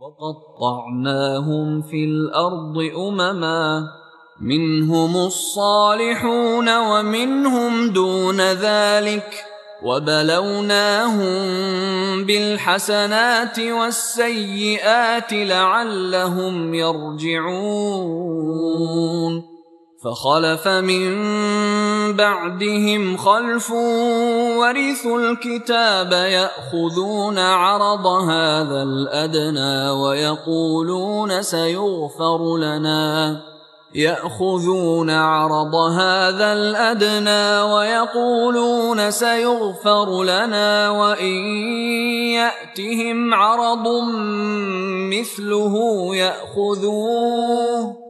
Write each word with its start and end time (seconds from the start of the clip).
وقطعناهم 0.00 1.82
في 1.82 2.04
الأرض 2.04 2.78
أمما. 3.08 3.88
منهم 4.40 5.16
الصالحون 5.16 6.78
ومنهم 6.78 7.88
دون 7.88 8.40
ذلك. 8.40 9.44
وبلوناهم 9.82 11.38
بالحسنات 12.24 13.60
والسيئات 13.60 15.32
لعلهم 15.32 16.74
يرجعون. 16.74 19.49
فخلف 20.04 20.68
من 20.68 21.12
بعدهم 22.16 23.16
خلف 23.16 23.70
ورثوا 24.58 25.20
الكتاب 25.20 26.12
يأخذون 26.12 27.38
عرض 27.38 28.06
هذا 28.06 28.82
الأدنى 28.82 29.90
ويقولون 29.90 31.42
سيغفر 31.42 32.56
لنا. 32.56 33.40
يأخذون 33.94 35.10
عرض 35.10 35.74
هذا 35.74 36.52
الأدنى 36.52 37.72
ويقولون 37.72 39.10
سيغفر 39.10 40.22
لنا 40.22 40.90
وإن 40.90 41.34
يأتهم 42.32 43.34
عرض 43.34 43.88
مثله 45.12 45.76
يأخذوه. 46.16 48.09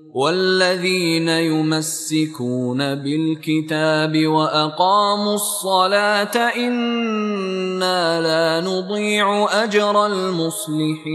والذين 0.13 1.27
يمسكون 1.27 2.77
بالكتاب 2.77 4.27
وأقاموا 4.27 5.33
الصلاة 5.33 6.35
إنا 6.67 8.21
لا 8.21 8.67
نضيع 8.67 9.47
أجر 9.63 10.05
المصلحين. 10.05 11.07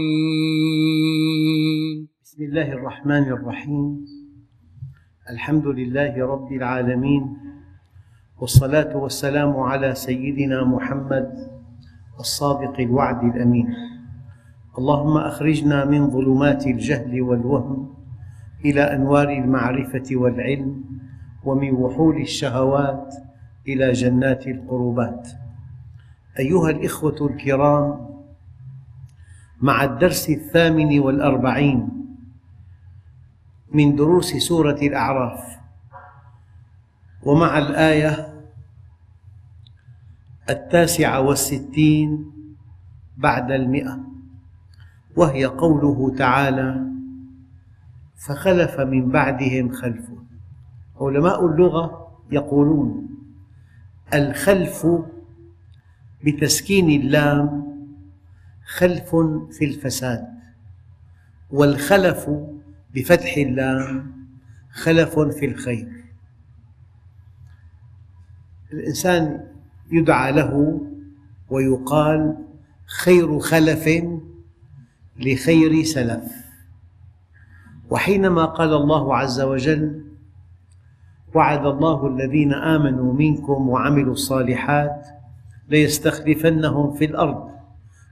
بسم 2.23 2.43
الله 2.43 2.71
الرحمن 2.71 3.23
الرحيم. 3.23 4.05
الحمد 5.29 5.67
لله 5.67 6.25
رب 6.25 6.51
العالمين. 6.51 7.37
والصلاة 8.41 8.97
والسلام 8.97 9.59
على 9.59 9.95
سيدنا 9.95 10.63
محمد 10.63 11.29
الصادق 12.19 12.79
الوعد 12.79 13.35
الأمين. 13.35 13.67
اللهم 14.77 15.17
أخرجنا 15.17 15.85
من 15.85 16.09
ظلمات 16.09 16.67
الجهل 16.67 17.21
والوهم 17.21 17.96
إلى 18.65 18.81
أنوار 18.81 19.29
المعرفة 19.29 20.03
والعلم 20.11 20.83
ومن 21.43 21.71
وحول 21.71 22.21
الشهوات 22.21 23.15
إلى 23.67 23.91
جنات 23.91 24.47
القربات. 24.47 25.27
أيها 26.39 26.69
الإخوة 26.69 27.27
الكرام 27.31 28.07
مع 29.61 29.83
الدرس 29.83 30.29
الثامن 30.29 30.99
والأربعين 30.99 31.89
من 33.71 33.95
دروس 33.95 34.35
سورة 34.35 34.79
الأعراف 34.81 35.57
ومع 37.23 37.57
الآية 37.57 38.33
التاسعة 40.49 41.19
والستين 41.21 42.31
بعد 43.17 43.51
المئة 43.51 43.99
وهي 45.15 45.45
قوله 45.45 46.15
تعالى 46.17 46.86
فخلف 48.17 48.79
من 48.79 49.09
بعدهم 49.09 49.71
خلف. 49.71 50.05
علماء 51.01 51.45
اللغة 51.45 52.07
يقولون 52.31 53.09
الخلف 54.13 54.87
بتسكين 56.25 57.01
اللام 57.01 57.67
خلف 58.65 59.15
في 59.51 59.65
الفساد 59.65 60.27
والخلف 61.51 62.29
بفتح 62.95 63.37
اللام 63.37 64.11
خلف 64.71 65.19
في 65.19 65.45
الخير. 65.45 66.03
الإنسان 68.73 69.47
يدعى 69.91 70.31
له 70.31 70.81
ويقال 71.49 72.37
خير 72.85 73.39
خلف 73.39 73.89
لخير 75.19 75.83
سلف. 75.83 76.46
وحينما 77.89 78.45
قال 78.45 78.73
الله 78.73 79.15
عز 79.15 79.41
وجل 79.41 80.03
وعد 81.35 81.65
الله 81.65 82.07
الذين 82.07 82.53
آمنوا 82.53 83.13
منكم 83.13 83.69
وعملوا 83.69 84.13
الصالحات 84.13 85.07
ليستخلفنهم 85.69 86.91
في 86.93 87.05
الأرض 87.05 87.49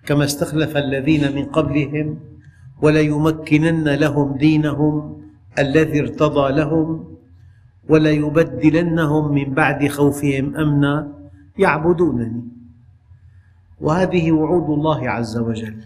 كما 0.05 0.23
استخلف 0.23 0.77
الذين 0.77 1.35
من 1.35 1.45
قبلهم 1.45 2.19
وليمكنن 2.81 3.89
لهم 3.89 4.37
دينهم 4.37 5.21
الذي 5.59 5.99
ارتضى 5.99 6.53
لهم 6.53 7.15
وليبدلنهم 7.89 9.33
من 9.33 9.53
بعد 9.53 9.87
خوفهم 9.87 10.55
أمنا 10.55 11.07
يعبدونني. 11.57 12.43
وهذه 13.81 14.31
وعود 14.31 14.69
الله 14.69 15.09
عز 15.09 15.37
وجل. 15.37 15.77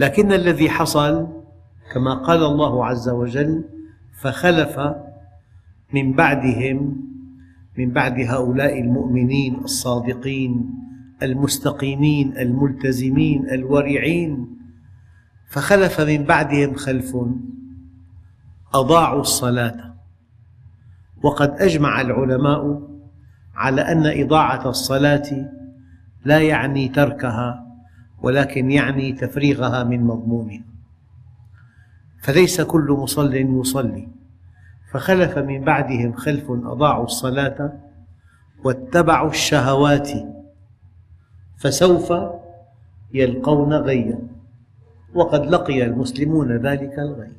لكن 0.00 0.32
الذي 0.32 0.70
حصل 0.70 1.43
كما 1.92 2.14
قال 2.14 2.44
الله 2.44 2.86
عز 2.86 3.08
وجل 3.08 3.64
فخلف 4.20 4.80
من 5.94 6.12
بعدهم 6.12 7.04
من 7.78 7.90
بعد 7.90 8.20
هؤلاء 8.20 8.80
المؤمنين 8.80 9.54
الصادقين 9.54 10.70
المستقيمين 11.22 12.38
الملتزمين 12.38 13.50
الورعين 13.50 14.56
فخلف 15.48 16.00
من 16.00 16.24
بعدهم 16.24 16.74
خلف 16.74 17.16
أضاعوا 18.74 19.20
الصلاة. 19.20 19.94
وقد 21.22 21.50
أجمع 21.50 22.00
العلماء 22.00 22.82
على 23.54 23.80
أن 23.80 24.06
إضاعة 24.06 24.68
الصلاة 24.68 25.50
لا 26.24 26.40
يعني 26.40 26.88
تركها 26.88 27.66
ولكن 28.22 28.70
يعني 28.70 29.12
تفريغها 29.12 29.84
من 29.84 30.04
مضمونها. 30.04 30.73
فليس 32.24 32.60
كل 32.60 32.96
مصل 33.00 33.34
يصلي. 33.34 34.08
فخلف 34.90 35.38
من 35.38 35.64
بعدهم 35.64 36.12
خلف 36.12 36.50
أضاعوا 36.50 37.04
الصلاة 37.04 37.72
واتبعوا 38.64 39.30
الشهوات 39.30 40.10
فسوف 41.56 42.12
يلقون 43.14 43.72
غيا 43.74 44.18
وقد 45.14 45.46
لقي 45.46 45.84
المسلمون 45.84 46.56
ذلك 46.56 46.98
الغي. 46.98 47.32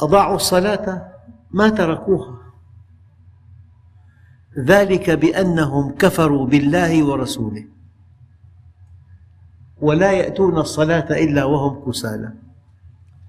أضاعوا 0.00 0.36
الصلاة 0.36 1.12
ما 1.50 1.68
تركوها. 1.68 2.38
ذلك 4.58 5.10
بأنهم 5.10 5.94
كفروا 5.94 6.46
بالله 6.46 7.04
ورسوله. 7.04 7.64
ولا 9.82 10.12
يأتون 10.12 10.58
الصلاة 10.58 11.10
إلا 11.10 11.44
وهم 11.44 11.90
كسالى. 11.90 12.32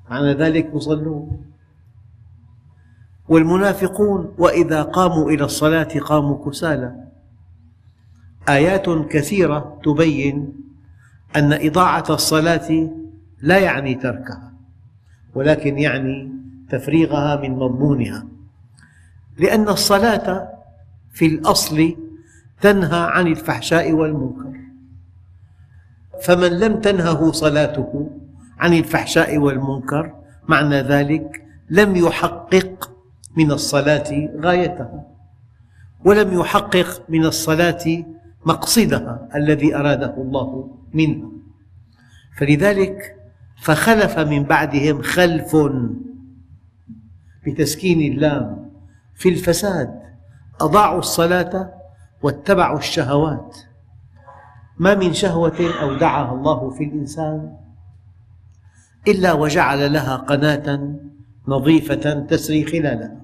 معنى 0.09 0.33
ذلك 0.33 0.71
يصلون. 0.73 1.45
والمنافقون 3.29 4.33
وإذا 4.38 4.81
قاموا 4.81 5.31
إلى 5.31 5.44
الصلاة 5.44 6.00
قاموا 6.00 6.50
كسالى. 6.50 6.95
آيات 8.50 8.89
كثيرة 8.89 9.79
تبين 9.83 10.53
أن 11.35 11.53
إضاعة 11.53 12.05
الصلاة 12.09 12.89
لا 13.41 13.57
يعني 13.57 13.95
تركها 13.95 14.53
ولكن 15.35 15.77
يعني 15.77 16.31
تفريغها 16.69 17.35
من 17.35 17.51
مضمونها. 17.51 18.25
لأن 19.38 19.69
الصلاة 19.69 20.50
في 21.13 21.25
الأصل 21.25 21.95
تنهى 22.61 23.00
عن 23.11 23.27
الفحشاء 23.27 23.91
والمنكر. 23.91 24.62
فمن 26.24 26.60
لم 26.60 26.80
تنهه 26.80 27.31
صلاته 27.31 28.10
عن 28.60 28.74
الفحشاء 28.74 29.38
والمنكر 29.38 30.14
معنى 30.48 30.81
ذلك 30.81 31.46
لم 31.70 31.96
يحقق 31.96 32.92
من 33.38 33.52
الصلاة 33.52 34.30
غايتها 34.40 35.04
ولم 36.06 36.40
يحقق 36.40 37.04
من 37.10 37.25
الصلاة 37.25 38.04
مقصدها 38.46 39.30
الذي 39.36 39.75
أراده 39.75 40.14
الله 40.18 40.78
منها. 40.94 41.30
فلذلك 42.38 43.16
فخلف 43.62 44.20
من 44.20 44.44
بعدهم 44.44 45.02
خلف 45.02 45.58
بتسكين 47.48 48.14
اللام 48.14 48.72
في 49.16 49.30
الفساد 49.30 50.00
أضاعوا 50.62 51.00
الصلاة 51.00 51.74
واتبعوا 52.22 52.78
الشهوات. 52.78 53.58
ما 54.78 54.96
من 54.96 55.14
شهوة 55.14 55.74
أودعها 55.81 56.34
الله 56.34 56.70
في 56.70 56.84
الإنسان 56.84 57.58
إلا 59.08 59.34
وجعل 59.34 59.94
لها 59.94 60.16
قناة 60.16 60.96
نظيفة 61.48 62.14
تسري 62.20 62.66
خلالها. 62.66 63.22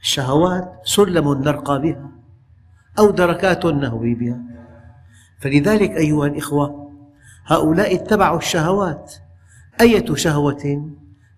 الشهوات 0.00 0.80
سلم 0.84 1.32
نرقى 1.32 1.80
بها 1.80 2.10
أو 2.98 3.10
دركات 3.10 3.66
نهوي 3.66 4.14
بها. 4.14 4.40
فلذلك 5.40 5.90
أيها 5.90 6.26
الإخوة 6.26 6.92
هؤلاء 7.46 7.94
اتبعوا 7.94 8.38
الشهوات. 8.38 9.14
أية 9.80 10.14
شهوة؟ 10.14 10.92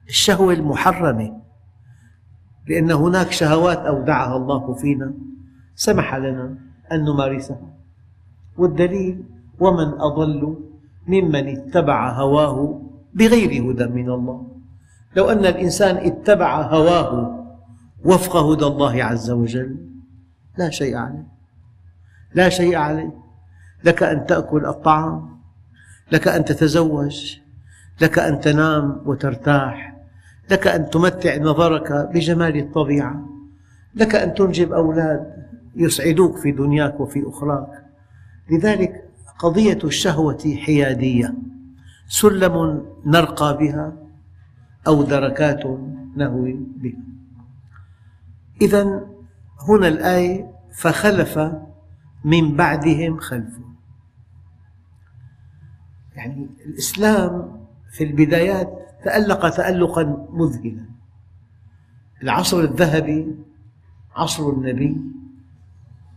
الشهوة 0.08 0.52
المحرمة. 0.54 1.42
لأن 2.68 2.90
هناك 2.92 3.32
شهوات 3.32 3.78
أودعها 3.78 4.36
الله 4.36 4.74
فينا. 4.74 5.14
سمح 5.74 6.14
لنا 6.14 6.58
أن 6.92 7.04
نمارسها. 7.04 7.76
والدليل 8.58 9.24
ومن 9.60 10.00
أضل 10.00 10.56
ممن 11.06 11.48
اتبع 11.48 12.12
هواه 12.12 12.82
بغير 13.14 13.70
هدى 13.70 13.86
من 13.86 14.10
الله. 14.10 14.46
لو 15.16 15.30
أن 15.30 15.46
الإنسان 15.46 15.96
اتبع 15.96 16.62
هواه 16.62 17.44
وفق 18.04 18.36
هدى 18.36 18.64
الله 18.64 19.04
عز 19.04 19.30
وجل 19.30 19.76
لا 20.58 20.70
شيء 20.70 20.96
عليه. 20.96 21.26
لا 22.34 22.48
شيء 22.48 22.76
عليه. 22.76 23.12
لك 23.84 24.02
أن 24.02 24.26
تأكل 24.26 24.66
الطعام 24.66 25.36
لك 26.12 26.28
أن 26.28 26.44
تتزوج 26.44 27.36
لك 28.00 28.18
أن 28.18 28.40
تنام 28.40 29.00
وترتاح 29.06 29.96
لك 30.50 30.66
أن 30.66 30.90
تمتع 30.90 31.36
نظرك 31.36 31.92
بجمال 32.14 32.56
الطبيعة 32.56 33.28
لك 33.94 34.14
أن 34.14 34.34
تنجب 34.34 34.72
أولاد 34.72 35.46
يسعدوك 35.76 36.36
في 36.36 36.52
دنياك 36.52 37.00
وفي 37.00 37.28
أخراك. 37.28 37.85
لذلك 38.50 39.08
قضية 39.38 39.78
الشهوة 39.84 40.56
حيادية. 40.66 41.34
سلم 42.08 42.86
نرقى 43.06 43.56
بها 43.58 43.92
أو 44.86 45.02
دركات 45.02 45.62
نهوي 46.16 46.52
بها. 46.52 47.02
إذا 48.62 49.06
هنا 49.68 49.88
الآية 49.88 50.50
فخلف 50.74 51.38
من 52.24 52.56
بعدهم 52.56 53.18
خلف. 53.18 53.58
يعني 56.16 56.48
الإسلام 56.66 57.60
في 57.92 58.04
البدايات 58.04 58.78
تألق 59.04 59.48
تألقا 59.48 60.26
مذهلا. 60.30 60.84
العصر 62.22 62.60
الذهبي 62.60 63.36
عصر 64.16 64.50
النبي 64.50 64.96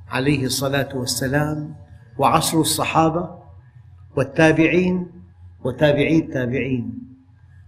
عليه 0.10 0.46
الصلاة 0.46 0.90
والسلام 0.98 1.76
وعصر 2.20 2.60
الصحابة 2.60 3.40
والتابعين 4.16 5.08
وتابعي 5.64 6.20
التابعين. 6.20 7.00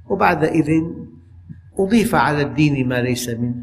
وبعد 0.09 0.43
إذن 0.43 1.07
أضيف 1.79 2.15
على 2.15 2.41
الدين 2.41 2.87
ما 2.87 3.01
ليس 3.01 3.29
منه. 3.29 3.55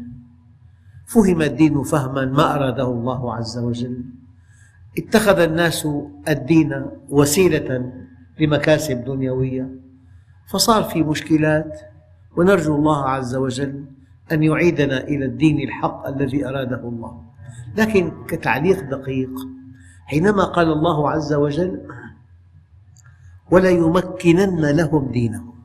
فهم 1.07 1.41
الدين 1.41 1.83
فهما 1.83 2.25
ما 2.25 2.55
أراده 2.55 2.91
الله 2.91 3.35
عز 3.35 3.57
وجل. 3.57 4.05
اتخذ 4.97 5.39
الناس 5.39 5.87
الدين 6.29 6.85
وسيلة 7.09 7.93
لمكاسب 8.39 9.03
دنيوية. 9.05 9.69
فصار 10.51 10.83
في 10.83 11.03
مشكلات 11.03 11.79
ونرجو 12.37 12.75
الله 12.75 13.09
عز 13.09 13.35
وجل 13.35 13.85
أن 14.31 14.43
يعيدنا 14.43 15.03
إلى 15.03 15.25
الدين 15.25 15.59
الحق 15.59 16.07
الذي 16.07 16.47
أراده 16.47 16.81
الله. 16.89 17.21
لكن 17.77 18.11
كتعليق 18.27 18.89
دقيق 18.89 19.29
حينما 20.09 20.43
قال 20.43 20.71
الله 20.71 21.11
عز 21.11 21.33
وجل 21.33 21.87
وليمكنن 23.51 24.65
لهم 24.65 25.11
دينهم. 25.11 25.55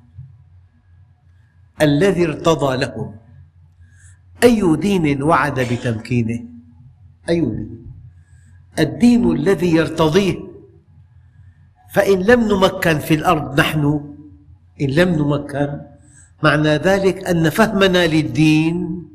الذي 1.83 2.25
ارتضى 2.27 2.77
لهم. 2.77 3.17
أي 4.43 4.77
دين 4.77 5.23
وعد 5.23 5.61
بتمكينه؟ 5.61 6.45
أي 7.29 7.41
دين. 7.41 7.87
الدين 8.79 9.33
الذي 9.33 9.71
يرتضيه. 9.77 10.39
فإن 11.95 12.19
لم 12.19 12.41
نمكن 12.41 12.99
في 12.99 13.15
الأرض 13.15 13.61
نحن 13.61 14.15
إن 14.81 14.91
لم 14.91 15.09
نمكن 15.09 15.81
معنى 16.43 16.69
ذلك 16.69 17.25
أن 17.25 17.51
فهمنا 17.51 18.07
للدين 18.07 19.09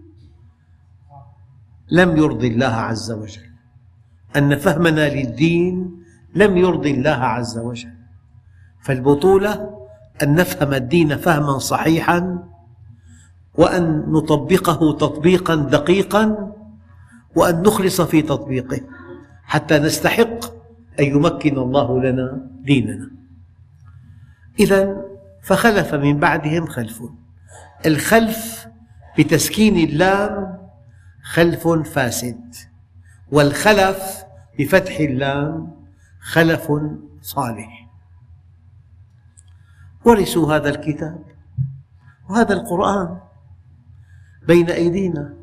لم 1.92 2.18
يرضي 2.18 2.48
الله 2.48 2.76
عز 2.90 3.12
وجل. 3.12 3.49
أن 4.38 4.56
فهمنا 4.56 5.10
للدين 5.10 6.04
لم 6.36 6.58
يرضي 6.58 6.92
الله 6.92 7.10
عز 7.10 7.58
وجل. 7.58 7.94
فالبطولة 8.82 9.80
أن 10.24 10.36
نفهم 10.36 10.74
الدين 10.74 11.18
فهما 11.18 11.58
صحيحا 11.58 12.44
وأن 13.56 14.06
نطبقه 14.08 14.98
تطبيقا 14.98 15.56
دقيقا 15.56 16.54
وأن 17.36 17.62
نخلص 17.62 18.02
في 18.02 18.22
تطبيقه 18.22 18.82
حتى 19.44 19.80
نستحق 19.80 20.46
أن 21.00 21.06
يمكن 21.06 21.58
الله 21.58 22.02
لنا 22.02 22.50
ديننا. 22.62 23.12
إذا 24.60 25.06
فخلف 25.44 25.94
من 25.96 26.20
بعدهم 26.20 26.66
خلف. 26.66 27.04
الخلف 27.86 28.68
بتسكين 29.20 29.90
اللام 29.90 30.58
خلف 31.24 31.68
فاسد. 31.68 32.56
والخلف 33.32 34.24
بفتح 34.60 35.00
اللام 35.00 35.72
خلف 36.22 36.72
صالح. 37.22 37.90
ورثوا 40.06 40.56
هذا 40.56 40.70
الكتاب 40.70 41.24
وهذا 42.30 42.54
القرآن 42.54 43.18
بين 44.48 44.70
أيدينا. 44.70 45.34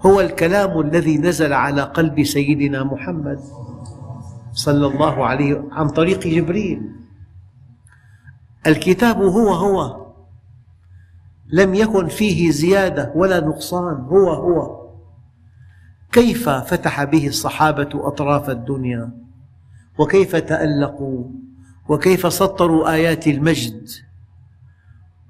هو 0.00 0.20
الكلام 0.20 0.80
الذي 0.80 1.18
نزل 1.18 1.52
على 1.52 1.82
قلب 1.82 2.22
سيدنا 2.22 2.84
محمد 2.84 3.40
صلى 4.52 4.86
الله 4.86 5.26
عليه 5.26 5.64
عن 5.72 5.88
طريق 5.88 6.20
جبريل. 6.20 6.92
الكتاب 8.66 9.22
هو 9.22 9.52
هو 9.52 10.06
لم 11.48 11.74
يكن 11.74 12.08
فيه 12.08 12.50
زيادة 12.50 13.12
ولا 13.14 13.40
نقصان 13.40 13.94
هو 13.94 14.30
هو. 14.32 14.83
كيف 16.14 16.48
فتح 16.48 17.04
به 17.04 17.26
الصحابة 17.26 17.88
أطراف 17.94 18.50
الدنيا؟ 18.50 19.10
وكيف 19.98 20.36
تألقوا؟ 20.36 21.24
وكيف 21.88 22.32
سطروا 22.32 22.92
آيات 22.92 23.26
المجد؟ 23.26 23.88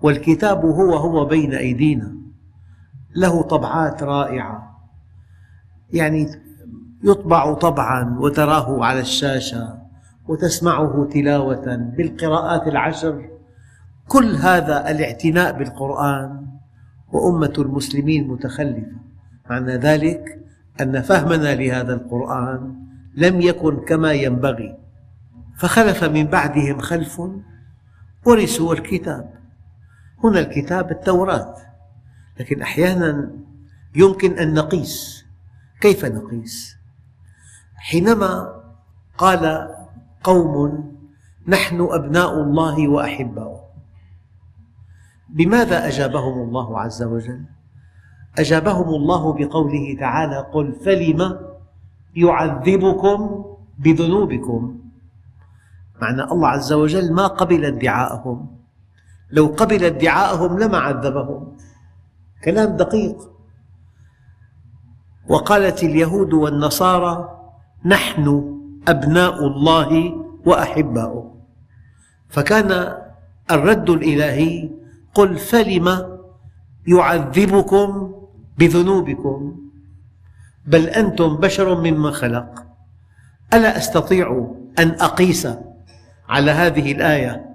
والكتاب 0.03 0.65
هو 0.65 0.97
هو 0.97 1.25
بين 1.25 1.55
أيدينا. 1.55 2.15
له 3.17 3.43
طبعات 3.43 4.03
رائعة. 4.03 4.81
يعني 5.93 6.29
يطبع 7.05 7.55
طبعا 7.55 8.19
وتراه 8.19 8.85
على 8.85 9.01
الشاشة 9.01 9.79
وتسمعه 10.29 11.09
تلاوة 11.13 11.77
بالقراءات 11.77 12.69
العشر. 12.69 13.31
كل 14.09 14.35
هذا 14.35 14.91
الاعتناء 14.91 15.59
بالقرآن. 15.59 16.47
وأمة 17.13 17.53
المسلمين 17.59 18.29
متخلفة. 18.29 18.97
معنى 19.51 19.77
ذلك 19.77 20.44
أن 20.81 21.03
فهمنا 21.03 21.55
لهذا 21.55 21.95
القرآن 21.95 22.75
لم 23.15 23.41
يكن 23.41 23.85
كما 23.85 24.13
ينبغي 24.13 24.79
فخلف 25.59 26.05
من 26.05 26.25
بعدهم 26.25 26.79
خلف 26.79 27.23
ورثوا 28.27 28.75
الكتاب 28.75 29.35
هنا 30.25 30.41
الكتاب 30.41 30.91
التوراة 30.91 31.57
لكن 32.41 32.63
أحيانا 32.63 33.31
يمكن 33.97 34.39
أن 34.39 34.55
نقيس 34.55 35.25
كيف 35.81 36.05
نقيس؟ 36.05 36.77
حينما 37.77 38.63
قال 39.19 39.71
قوم 40.23 40.85
نحن 41.49 41.81
أبناء 41.91 42.41
الله 42.43 42.89
وأحباؤه 42.89 43.65
بماذا 45.29 45.89
أجابهم 45.89 46.49
الله 46.49 46.81
عز 46.81 47.03
وجل؟ 47.03 47.45
أجابهم 48.39 48.89
الله 48.89 49.33
بقوله 49.33 49.97
تعالى 50.01 50.47
قل 50.53 50.73
فلم 50.73 51.41
يعذبكم 52.17 53.45
بذنوبكم؟ 53.79 54.79
معنى 56.03 56.23
الله 56.23 56.49
عز 56.49 56.73
وجل 56.73 57.13
ما 57.13 57.27
قبل 57.27 57.65
ادعاءهم 57.65 58.47
لو 59.31 59.47
قبل 59.47 59.85
ادعاءهم 59.85 60.59
لما 60.59 60.79
عذبهم. 60.79 61.57
كلام 62.45 62.77
دقيق. 62.77 63.17
وقالت 65.29 65.83
اليهود 65.83 66.33
والنصارى 66.33 67.41
نحن 67.85 68.55
أبناء 68.89 69.47
الله 69.47 70.15
وأحباؤه. 70.47 71.35
فكان 72.29 72.99
الرد 73.51 73.91
الإلهي 73.91 74.71
قل 75.15 75.37
فلم 75.39 76.19
يعذبكم 76.87 78.15
بذنوبكم. 78.59 79.57
بل 80.67 80.87
أنتم 80.87 81.37
بشر 81.37 81.81
ممن 81.81 82.11
خلق. 82.11 82.67
ألا 83.55 83.79
أستطيع 83.79 84.55
أن 84.79 84.89
أقيس 84.89 85.49
على 86.29 86.51
هذه 86.51 86.93
الآية؟ 86.93 87.55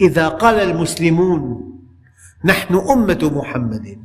إذا 0.00 0.28
قال 0.28 0.54
المسلمون 0.54 1.70
نحن 2.44 2.74
أمة 2.74 3.30
محمد. 3.34 3.98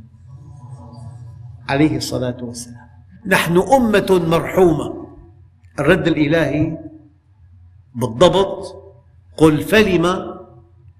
عليه 1.68 1.96
الصلاة 1.96 2.36
والسلام. 2.40 2.88
نحن 3.26 3.56
أمة 3.58 4.22
مرحومة. 4.28 5.06
الرد 5.78 6.08
الإلهي 6.08 6.78
بالضبط 7.94 8.82
قل 9.36 9.62
فلم 9.62 10.34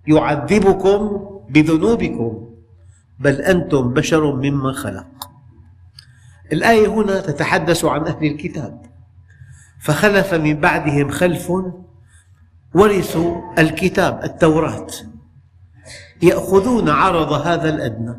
يعذبكم 0.07 1.27
بذنوبكم؟ 1.51 2.47
بل 3.19 3.35
أنتم 3.41 3.93
بشر 3.93 4.37
ممن 4.37 4.73
خلق. 4.73 5.20
الآية 6.53 6.89
هنا 6.89 7.21
تتحدث 7.21 7.85
عن 7.85 8.07
أهل 8.07 8.27
الكتاب. 8.27 8.83
فخلف 9.81 10.35
من 10.35 10.55
بعدهم 10.55 11.09
خلف 11.09 11.53
ورثوا 12.75 13.61
الكتاب 13.61 14.25
التوراة. 14.25 14.87
يأخذون 16.23 16.89
عرض 16.89 17.33
هذا 17.33 17.69
الأدنى. 17.69 18.15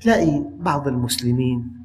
تلاقي 0.00 0.44
بعض 0.60 0.88
المسلمين 0.88 1.84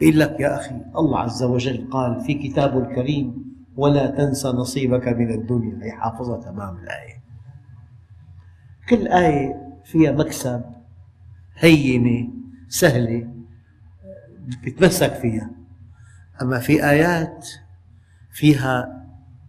يقول 0.00 0.18
لك 0.20 0.40
يا 0.40 0.56
أخي 0.56 0.80
الله 0.96 1.18
عز 1.18 1.42
وجل 1.42 1.88
قال 1.90 2.20
في 2.20 2.34
كتابه 2.34 2.78
الكريم 2.78 3.54
ولا 3.76 4.06
تنس 4.06 4.46
نصيبك 4.46 5.08
من 5.08 5.30
الدنيا. 5.30 5.84
هي 5.84 5.92
حافظة 5.92 6.40
تمام 6.40 6.76
الآية. 6.76 7.22
كل 8.88 9.08
آية 9.08 9.54
فيها 9.84 10.12
مكسب 10.12 10.62
هينة 11.58 12.28
سهلة. 12.68 13.33
بتمسك 14.64 15.14
فيها. 15.14 15.50
أما 16.42 16.58
في 16.58 16.90
آيات 16.90 17.48
فيها 18.32 19.04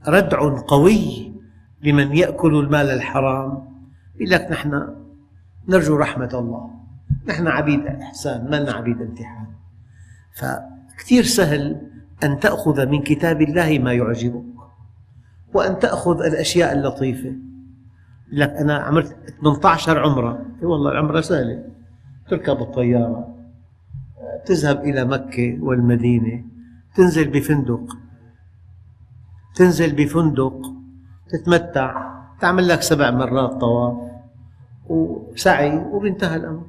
ردع 0.08 0.60
قوي 0.60 1.34
لمن 1.84 2.16
يأكل 2.16 2.60
المال 2.60 2.90
الحرام 2.90 3.76
يقول 4.16 4.30
لك 4.30 4.52
نحن 4.52 4.96
نرجو 5.68 5.96
رحمة 5.96 6.30
الله 6.34 6.70
نحن 7.28 7.48
عبيد 7.48 7.86
إحسان 7.86 8.50
ما 8.50 8.56
لنا 8.56 8.72
عبيد 8.74 9.02
امتحان 9.02 9.48
فكثير 10.34 11.24
سهل 11.24 11.82
أن 12.24 12.40
تأخذ 12.40 12.86
من 12.86 13.02
كتاب 13.02 13.42
الله 13.42 13.80
ما 13.80 13.94
يعجبك 13.94 14.44
وأن 15.54 15.80
تأخذ 15.80 16.22
الأشياء 16.22 16.74
اللطيفة. 16.74 17.34
لك 18.32 18.50
أنا 18.50 18.78
عملت 18.78 19.16
18 19.42 20.00
عمرة. 20.00 20.46
والله 20.62 20.92
العمرة 20.92 21.22
سهلة. 21.22 21.64
تركب 22.30 22.62
الطيارة. 22.62 23.35
تذهب 24.46 24.80
إلى 24.80 25.06
مكة 25.06 25.58
والمدينة 25.62 26.44
تنزل 26.96 27.30
بفندق. 27.30 27.98
تنزل 29.56 29.96
بفندق 29.96 30.62
تتمتع 31.30 32.16
تعمل 32.42 32.68
لك 32.68 32.82
سبع 32.82 33.12
مرات 33.12 33.52
طواف 33.62 34.12
وسعي 34.86 35.78
وبينتهى 35.78 36.36
الأمر. 36.36 36.68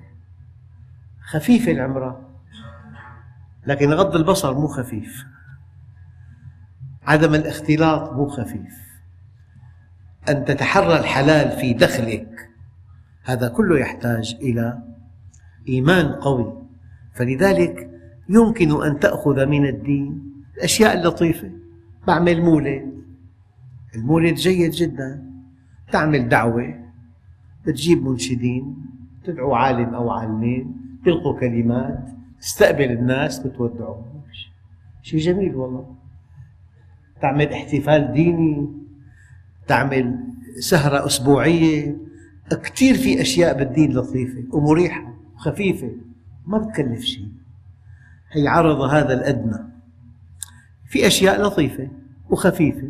خفيفة 1.30 1.72
العمرة 1.72 2.28
لكن 3.66 3.92
غض 3.92 4.16
البصر 4.16 4.54
مو 4.54 4.66
خفيف. 4.66 5.24
عدم 7.06 7.34
الاختلاط 7.34 8.12
مو 8.12 8.28
خفيف. 8.28 8.86
أن 10.28 10.44
تتحرى 10.44 10.98
الحلال 10.98 11.60
في 11.60 11.74
دخلك 11.74 12.50
هذا 13.24 13.48
كله 13.48 13.78
يحتاج 13.78 14.36
إلى 14.40 14.82
إيمان 15.68 16.12
قوي. 16.12 16.65
فلذلك 17.16 17.90
يمكن 18.28 18.82
أن 18.82 19.00
تأخذ 19.00 19.46
من 19.46 19.66
الدين 19.66 20.32
الأشياء 20.56 20.98
اللطيفة. 20.98 21.50
بعمل 22.06 22.42
مولد. 22.42 22.92
المولد 23.94 24.34
جيد 24.34 24.70
جدا. 24.70 25.32
تعمل 25.92 26.28
دعوة. 26.28 26.74
تجيب 27.64 28.04
منشدين. 28.04 28.76
تدعو 29.24 29.54
عالم 29.54 29.94
أو 29.94 30.10
عالمين. 30.10 30.76
تلقوا 31.04 31.40
كلمات. 31.40 32.08
تستقبل 32.40 32.90
الناس 32.90 33.38
بتودعهم 33.38 34.04
شيء 35.02 35.20
جميل 35.20 35.54
والله. 35.54 35.94
تعمل 37.22 37.52
احتفال 37.52 38.12
ديني. 38.12 38.68
تعمل 39.68 40.18
سهرة 40.58 41.06
أسبوعية. 41.06 41.96
كثير 42.50 42.94
في 42.94 43.20
أشياء 43.20 43.58
بالدين 43.58 43.92
لطيفة 43.92 44.44
ومريحة 44.52 45.14
وخفيفة. 45.34 45.90
ما 46.46 46.58
بتكلف 46.58 47.00
شيء. 47.00 47.28
هي 48.32 48.48
عرض 48.48 48.80
هذا 48.80 49.12
الأدنى. 49.14 49.58
في 50.88 51.06
أشياء 51.06 51.42
لطيفة 51.42 51.88
وخفيفة 52.30 52.88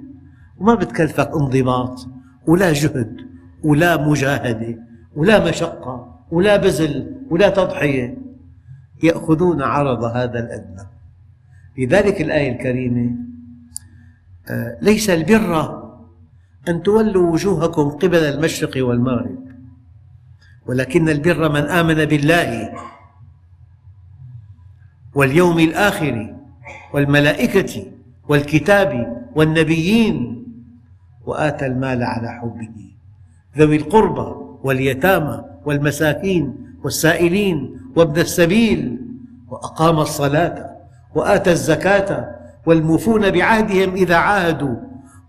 وما 0.58 0.74
بتكلفك 0.74 1.30
انضباط 1.34 2.08
ولا 2.46 2.72
جهد 2.72 3.16
ولا 3.64 4.08
مجاهدة 4.08 4.78
ولا 5.16 5.48
مشقة 5.48 6.22
ولا 6.30 6.56
بذل 6.56 7.16
ولا 7.30 7.48
تضحية. 7.48 8.18
يأخذون 9.02 9.62
عرض 9.62 10.04
هذا 10.04 10.38
الأدنى. 10.38 10.86
لذلك 11.78 12.20
الآية 12.20 12.52
الكريمة 12.52 13.10
آه، 14.48 14.78
ليس 14.82 15.10
البر 15.10 15.82
أن 16.68 16.82
تولوا 16.82 17.32
وجوهكم 17.32 17.88
قبل 17.90 18.18
المشرق 18.18 18.86
والمغرب 18.86 19.38
ولكن 20.66 21.08
البر 21.08 21.48
من 21.48 21.60
آمن 21.60 22.04
بالله 22.04 22.72
واليوم 25.16 25.58
الآخر 25.58 26.34
والملائكة 26.94 27.84
والكتاب 28.28 29.22
والنبيين 29.36 30.44
وآتى 31.26 31.66
المال 31.66 32.02
على 32.02 32.28
حبه. 32.28 32.92
ذوي 33.58 33.76
القربى 33.76 34.34
واليتامى 34.64 35.44
والمساكين 35.64 36.56
والسائلين 36.84 37.80
وابن 37.96 38.20
السبيل 38.20 39.00
وأقام 39.48 39.98
الصلاة 39.98 40.70
وآتى 41.14 41.52
الزكاة 41.52 42.36
والموفون 42.66 43.30
بعهدهم 43.30 43.94
إذا 43.94 44.16
عاهدوا 44.16 44.76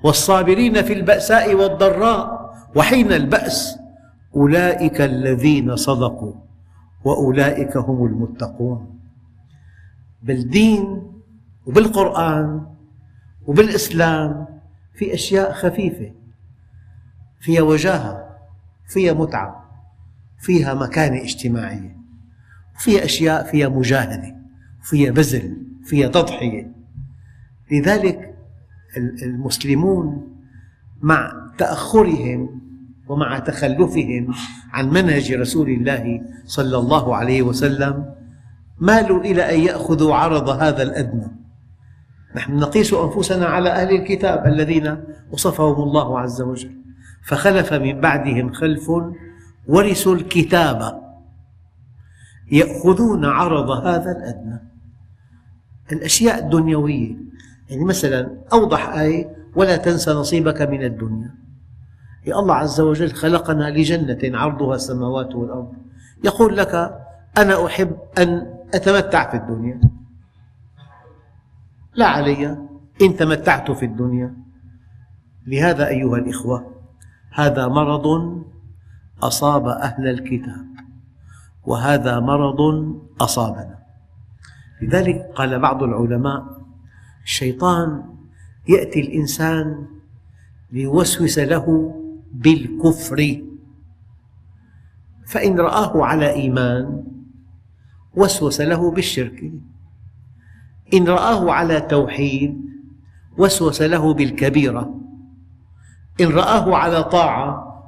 والصابرين 0.04 0.82
في 0.82 0.94
البأساء 0.94 1.56
والضراء 1.56 2.52
وحين 2.76 3.14
البأس 3.14 3.80
أولئك 4.36 5.02
الذين 5.02 5.76
صدقوا 5.76 6.34
وأولئك 7.04 7.78
هم 7.78 8.06
المتقون. 8.06 8.97
بالدين 10.24 11.12
وبالقرآن 11.66 12.66
وبالإسلام 13.46 14.48
في 14.96 15.14
أشياء 15.14 15.54
خفيفة 15.54 16.12
فيها 17.40 17.62
وجاهة 17.62 18.38
فيها 18.88 19.14
متعة 19.14 19.68
فيها 20.40 20.74
مكانة 20.74 21.22
اجتماعية 21.22 21.98
فيها 22.78 23.06
أشياء 23.06 23.52
فيها 23.52 23.70
مجاهدة 23.70 24.36
فيها 24.84 25.12
بذل 25.12 25.58
فيها 25.86 26.08
تضحية. 26.08 26.72
لذلك 27.72 28.36
المسلمون 29.24 30.36
مع 31.02 31.52
تأخرهم 31.58 32.62
ومع 33.08 33.40
تخلفهم 33.40 34.34
عن 34.72 34.90
منهج 34.90 35.34
رسول 35.34 35.70
الله 35.70 36.22
صلى 36.46 36.78
الله 36.78 37.16
عليه 37.16 37.42
وسلم 37.42 38.17
مالوا 38.80 39.22
إلى 39.22 39.56
أن 39.56 39.60
يأخذوا 39.60 40.16
عرض 40.16 40.50
هذا 40.50 40.84
الأدنى. 40.84 41.28
نحن 42.36 42.56
نقيس 42.56 42.94
أنفسنا 42.94 43.46
على 43.46 43.70
أهل 43.70 43.96
الكتاب 43.96 44.46
الذين 44.46 45.04
وصفهم 45.32 45.84
الله 45.84 46.20
عز 46.20 46.42
وجل. 46.42 46.78
فخلف 47.26 47.74
من 47.74 48.02
بعدهم 48.02 48.54
خلف 48.54 48.92
ورثوا 49.68 50.16
الكتاب 50.16 51.02
يأخذون 52.52 53.26
عرض 53.26 53.70
هذا 53.70 54.12
الأدنى. 54.12 54.60
الأشياء 55.92 56.40
الدنيوية 56.40 57.16
يعني 57.70 57.84
مثلا 57.84 58.38
أوضح 58.54 58.90
آية 58.90 59.36
ولا 59.56 59.78
تنس 59.78 60.10
نصيبك 60.10 60.62
من 60.62 60.84
الدنيا. 60.84 61.36
يا 62.26 62.40
الله 62.40 62.56
عز 62.56 62.82
وجل 62.82 63.12
خلقنا 63.12 63.70
لجنة 63.70 64.38
عرضها 64.38 64.76
السماوات 64.76 65.36
والأرض. 65.36 65.74
يقول 66.24 66.58
لك 66.58 67.02
أنا 67.38 67.66
أحب 67.66 67.98
أن 68.18 68.57
أتمتع 68.74 69.32
في 69.32 69.38
الدنيا؟ 69.38 69.82
لا 71.96 72.08
علي 72.08 72.58
إن 73.02 73.16
تمتعت 73.16 73.72
في 73.72 73.86
الدنيا. 73.86 74.38
لهذا 75.48 75.88
أيها 75.88 76.18
الإخوة 76.18 76.72
هذا 77.32 77.68
مرض 77.68 78.06
أصاب 79.24 79.68
أهل 79.68 80.08
الكتاب 80.08 80.68
وهذا 81.64 82.20
مرض 82.20 82.60
أصابنا. 83.22 83.78
لذلك 84.82 85.32
قال 85.36 85.60
بعض 85.60 85.84
العلماء 85.84 86.58
الشيطان 87.24 88.04
يأتي 88.70 89.00
الإنسان 89.00 89.86
ليوسوس 90.72 91.40
له 91.40 91.96
بالكفر 92.34 93.42
فإن 95.28 95.60
رآه 95.60 96.06
على 96.06 96.30
إيمان 96.30 97.04
وسوس 98.18 98.62
له 98.62 98.92
بالشرك. 98.92 99.52
إن 100.94 101.08
رآه 101.08 101.52
على 101.52 101.82
توحيد 101.82 102.62
وسوس 103.38 103.82
له 103.82 104.14
بالكبيرة. 104.14 104.96
إن 106.22 106.28
رآه 106.28 106.76
على 106.76 107.04
طاعة 107.04 107.48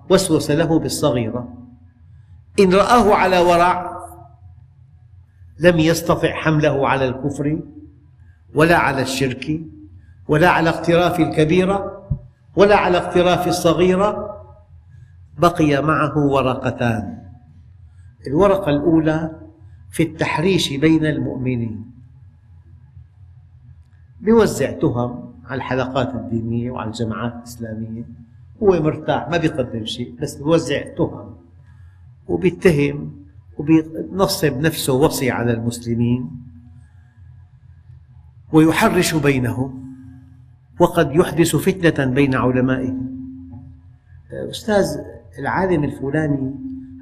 وسوس 0.10 0.52
له 0.52 0.80
بالصغيرة. 0.80 1.54
إن 2.60 2.74
رآه 2.74 3.16
على 3.16 3.40
ورع 3.40 4.00
لم 5.60 5.80
يستطع 5.80 6.34
حمله 6.34 6.88
على 6.88 7.06
الكفر 7.06 7.60
ولا 8.56 8.78
على 8.78 9.02
الشرك 9.02 9.62
ولا 10.28 10.50
على 10.50 10.70
اقتراف 10.70 11.20
الكبيرة 11.20 12.10
ولا 12.56 12.76
على 12.76 12.98
اقتراف 12.98 13.48
الصغيرة. 13.48 14.30
بقي 15.38 15.82
معه 15.84 16.18
ورقتان. 16.18 17.18
الورقة 18.28 18.70
الأولى 18.70 19.49
في 19.90 20.04
التحريش 20.04 20.74
بين 20.74 21.06
المؤمنين. 21.06 21.92
يوزع 24.22 24.72
تهم 24.72 25.34
على 25.46 25.58
الحلقات 25.58 26.16
الدينية 26.16 26.72
وعلى 26.72 26.88
الجماعات 26.88 27.34
الإسلامية. 27.34 28.04
هو 28.64 28.84
مرتاح 28.84 29.30
ما 29.30 29.38
بيقدم 29.38 29.86
شيء 29.86 30.16
بس 30.22 30.36
بيوزع 30.36 30.82
تهم 30.98 31.36
وبيتهم 32.28 33.26
وبينصب 33.58 34.60
نفسه 34.60 34.94
وصي 34.94 35.32
على 35.32 35.54
المسلمين. 35.54 36.32
ويحرش 38.54 39.16
بينهم. 39.16 39.90
وقد 40.80 41.16
يحدث 41.16 41.56
فتنة 41.56 42.06
بين 42.06 42.36
علمائهم. 42.36 43.20
أستاذ 44.32 44.86
العالم 45.40 45.84
الفلاني 45.84 46.56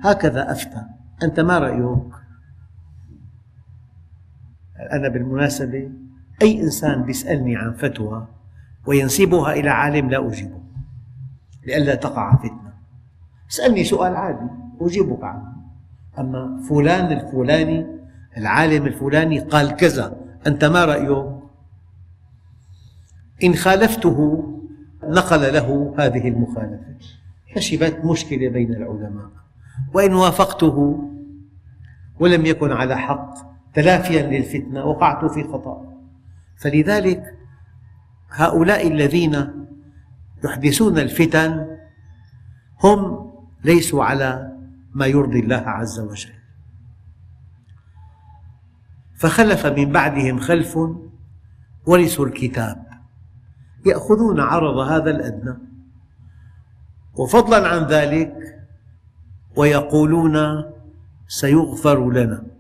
هكذا 0.04 0.52
أفتى. 0.52 0.86
أنت 1.24 1.40
ما 1.40 1.60
رأيك؟ 1.60 2.27
أنا 4.80 5.10
بالمناسبة 5.10 5.90
أي 6.42 6.62
إنسان 6.62 7.10
يسألني 7.10 7.56
عن 7.56 7.74
فتوى 7.74 8.28
وينسبها 8.86 9.54
إلى 9.54 9.70
عالم 9.70 10.10
لا 10.10 10.28
أجيبه 10.28 10.62
لئلا 11.66 11.96
تقع 11.96 12.36
فتنة. 12.36 12.74
اسألني 13.52 13.84
سؤال 13.84 14.16
عادي 14.16 14.50
أجيبك 14.82 15.24
عنه. 15.24 15.54
أما 16.20 16.62
فلان 16.70 17.12
الفلاني 17.12 17.86
العالم 18.38 18.86
الفلاني 18.86 19.40
قال 19.40 19.76
كذا 19.76 20.18
أنت 20.48 20.66
ما 20.66 20.86
رأيك؟ 20.86 21.38
إن 23.44 23.56
خالفته 23.56 24.44
نقل 25.04 25.54
له 25.54 25.96
هذه 25.98 26.28
المخالفة. 26.28 26.98
نشبت 27.58 28.06
مشكلة 28.06 28.50
بين 28.50 28.74
العلماء 28.74 29.30
وإن 29.94 30.14
وافقته 30.14 31.04
ولم 32.20 32.46
يكن 32.46 32.72
على 32.72 32.98
حق 32.98 33.47
تلافيا 33.78 34.22
للفتنة 34.22 34.86
وقعت 34.86 35.26
في 35.26 35.44
خطأ. 35.44 35.94
فلذلك 36.58 37.38
هؤلاء 38.30 38.88
الذين 38.88 39.48
يحدثون 40.46 41.00
الفتن 41.00 41.78
هم 42.84 43.32
ليسوا 43.64 44.04
على 44.04 44.58
ما 44.94 45.06
يرضي 45.06 45.40
الله 45.40 45.56
عز 45.56 46.00
وجل. 46.00 46.34
فخلف 49.16 49.66
من 49.66 49.92
بعدهم 49.92 50.40
خلف 50.40 50.78
ورثوا 51.86 52.26
الكتاب 52.26 52.88
يأخذون 53.86 54.40
عرض 54.40 54.78
هذا 54.78 55.10
الأدنى. 55.10 55.58
وفضلا 57.14 57.68
عن 57.68 57.84
ذلك 57.84 58.34
ويقولون 59.56 60.64
سيغفر 61.28 62.12
لنا. 62.12 62.57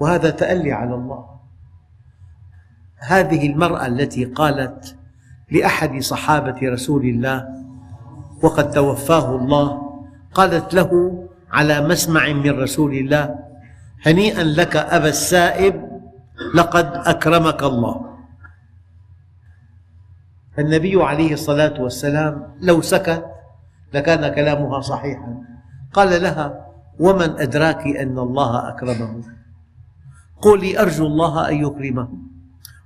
وهذا 0.00 0.30
تألي 0.30 0.72
على 0.72 0.94
الله. 0.94 1.36
هذه 2.98 3.46
المرأة 3.46 3.86
التي 3.86 4.24
قالت 4.24 4.96
لأحد 5.50 5.98
صحابة 6.00 6.56
رسول 6.62 7.04
الله 7.04 7.48
وقد 8.42 8.70
توفاه 8.70 9.36
الله 9.36 9.82
قالت 10.34 10.74
له 10.74 11.22
على 11.52 11.88
مسمع 11.88 12.32
من 12.32 12.50
رسول 12.60 12.94
الله 12.94 13.38
هنيئا 14.06 14.42
لك 14.42 14.76
أبا 14.76 15.08
السائب 15.08 15.88
لقد 16.54 16.92
أكرمك 16.94 17.62
الله. 17.62 18.16
النبي 20.58 21.02
عليه 21.02 21.32
الصلاة 21.32 21.82
والسلام 21.82 22.56
لو 22.60 22.80
سكت 22.80 23.24
لكان 23.94 24.34
كلامها 24.34 24.80
صحيحا. 24.80 25.42
قال 25.92 26.22
لها 26.22 26.66
ومن 26.98 27.40
أدراك 27.40 27.86
أن 27.86 28.18
الله 28.18 28.68
أكرمه؟ 28.68 29.22
قولي 30.40 30.80
أرجو 30.80 31.06
الله 31.06 31.48
أن 31.48 31.54
يكرمه. 31.54 32.08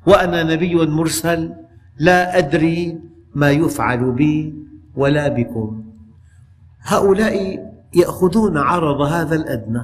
وأنا 0.06 0.42
نبي 0.42 0.74
مرسل 0.74 1.54
لا 1.98 2.38
أدري 2.38 3.00
ما 3.34 3.50
يفعل 3.50 4.12
بي 4.12 4.54
ولا 4.96 5.28
بكم. 5.28 5.84
هؤلاء 6.82 7.66
يأخذون 7.94 8.58
عرض 8.58 9.00
هذا 9.00 9.36
الأدنى. 9.36 9.82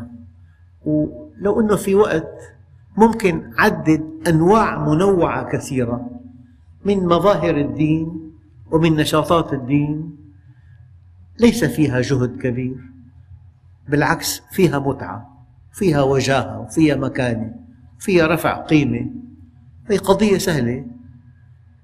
ولو 0.85 1.61
أنه 1.61 1.77
في 1.77 1.95
وقت 1.95 2.33
ممكن 2.97 3.51
عدد 3.59 4.05
أنواع 4.29 4.89
منوعة 4.89 5.53
كثيرة 5.53 6.11
من 6.85 7.07
مظاهر 7.07 7.57
الدين 7.57 8.33
ومن 8.71 8.97
نشاطات 8.97 9.53
الدين. 9.53 10.17
ليس 11.41 11.65
فيها 11.65 12.01
جهد 12.01 12.37
كبير 12.37 12.77
بالعكس 13.89 14.43
فيها 14.51 14.79
متعة. 14.79 15.36
فيها 15.77 16.03
وجاهة 16.03 16.61
وفيها 16.61 16.97
مكانة 16.97 17.55
فيها 17.99 18.27
رفع 18.27 18.63
قيمة. 18.63 19.11
هي 19.91 19.97
قضية 19.97 20.39
سهلة. 20.39 20.87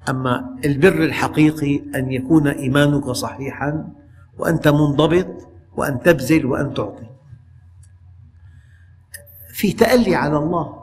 أما 0.09 0.59
البر 0.64 1.05
الحقيقي 1.05 1.83
أن 1.94 2.12
يكون 2.12 2.48
إيمانك 2.48 3.05
صحيحا 3.05 3.92
وأنت 4.38 4.68
منضبط 4.68 5.48
وأن 5.76 6.00
تبذل 6.00 6.46
وأن 6.46 6.74
تعطي. 6.74 7.07
في 9.55 9.72
تألي 9.72 10.14
على 10.14 10.37
الله 10.37 10.83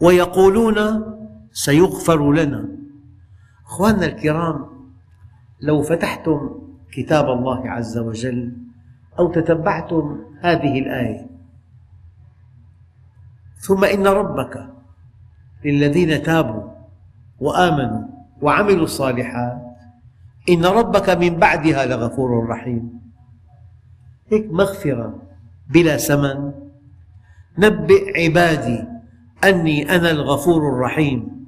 ويقولون 0.00 1.04
سيغفر 1.52 2.32
لنا. 2.32 2.68
أخواننا 3.66 4.06
الكرام 4.06 4.66
لو 5.60 5.82
فتحتم 5.82 6.50
كتاب 6.92 7.30
الله 7.30 7.70
عز 7.70 7.98
وجل 7.98 8.56
أو 9.18 9.32
تتبعتم 9.32 10.18
هذه 10.40 10.78
الآية 10.78 11.35
ثم 13.58 13.84
إن 13.84 14.06
ربك 14.06 14.68
للذين 15.64 16.22
تابوا 16.22 16.62
وآمنوا 17.40 18.02
وعملوا 18.42 18.84
الصالحات 18.84 19.62
إن 20.48 20.64
ربك 20.64 21.10
من 21.10 21.36
بعدها 21.36 21.86
لغفور 21.86 22.48
رحيم. 22.48 23.00
هيك 24.32 24.46
مغفرة 24.50 25.22
بلا 25.68 25.96
ثمن 25.96 26.52
نبئ 27.58 28.24
عبادي 28.24 28.84
أني 29.44 29.96
أنا 29.96 30.10
الغفور 30.10 30.68
الرحيم. 30.68 31.46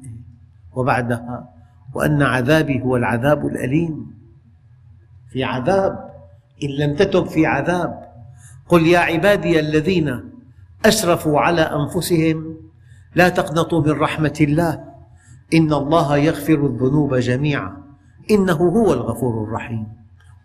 وبعدها 0.74 1.48
وأن 1.94 2.22
عذابي 2.22 2.82
هو 2.82 2.96
العذاب 2.96 3.46
الأليم. 3.46 4.06
في 5.32 5.44
عذاب 5.44 6.10
إن 6.62 6.68
لم 6.68 6.96
تتب 6.96 7.26
في 7.26 7.46
عذاب. 7.46 8.08
قل 8.68 8.86
يا 8.86 8.98
عبادي 8.98 9.60
الذين 9.60 10.37
أسرفوا 10.86 11.40
على 11.40 11.60
أنفسهم. 11.60 12.56
لا 13.14 13.28
تقنطوا 13.28 13.82
من 13.82 13.90
رحمة 13.90 14.38
الله. 14.40 14.84
إن 15.54 15.72
الله 15.72 16.16
يغفر 16.16 16.66
الذنوب 16.66 17.14
جميعا. 17.14 17.76
إنه 18.30 18.52
هو 18.52 18.92
الغفور 18.92 19.44
الرحيم. 19.44 19.86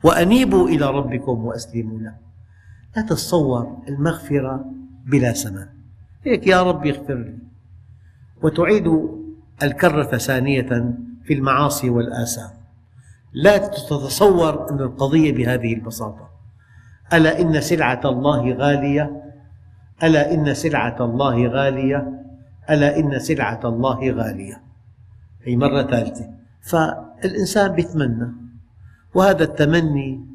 وأنيبوا 0.03 0.67
إلى 0.67 0.85
ربكم 0.85 1.45
وأسلموا 1.45 1.99
له. 1.99 2.15
لا 2.95 3.01
تتصور 3.01 3.77
المغفرة 3.87 4.65
بلا 5.05 5.31
ثمن 5.31 5.65
هيك 6.25 6.47
يا 6.47 6.63
رب 6.63 6.87
اغفر 6.87 7.13
لي. 7.13 7.37
وتعيد 8.41 9.09
الكرة 9.63 10.17
ثانية 10.17 10.95
في 11.23 11.33
المعاصي 11.33 11.89
والآثام. 11.89 12.49
لا 13.33 13.57
تتصور 13.57 14.69
أن 14.71 14.79
القضية 14.79 15.33
بهذه 15.33 15.73
البساطة. 15.73 16.29
ألا 17.13 17.41
إن 17.41 17.61
سلعة 17.61 18.01
الله 18.05 18.53
غالية؟ 18.53 19.22
ألا 20.03 20.33
إن 20.33 20.53
سلعة 20.53 21.05
الله 21.05 21.47
غالية؟ 21.47 22.07
ألا 22.69 22.99
إن 22.99 23.19
سلعة 23.19 23.59
الله 23.65 24.11
غالية؟ 24.11 24.61
هي 25.43 25.57
مرة 25.57 25.81
ثالثة. 25.83 26.29
فالإنسان 26.61 27.79
يتمنى 27.79 28.27
وهذا 29.13 29.43
التمني 29.43 30.25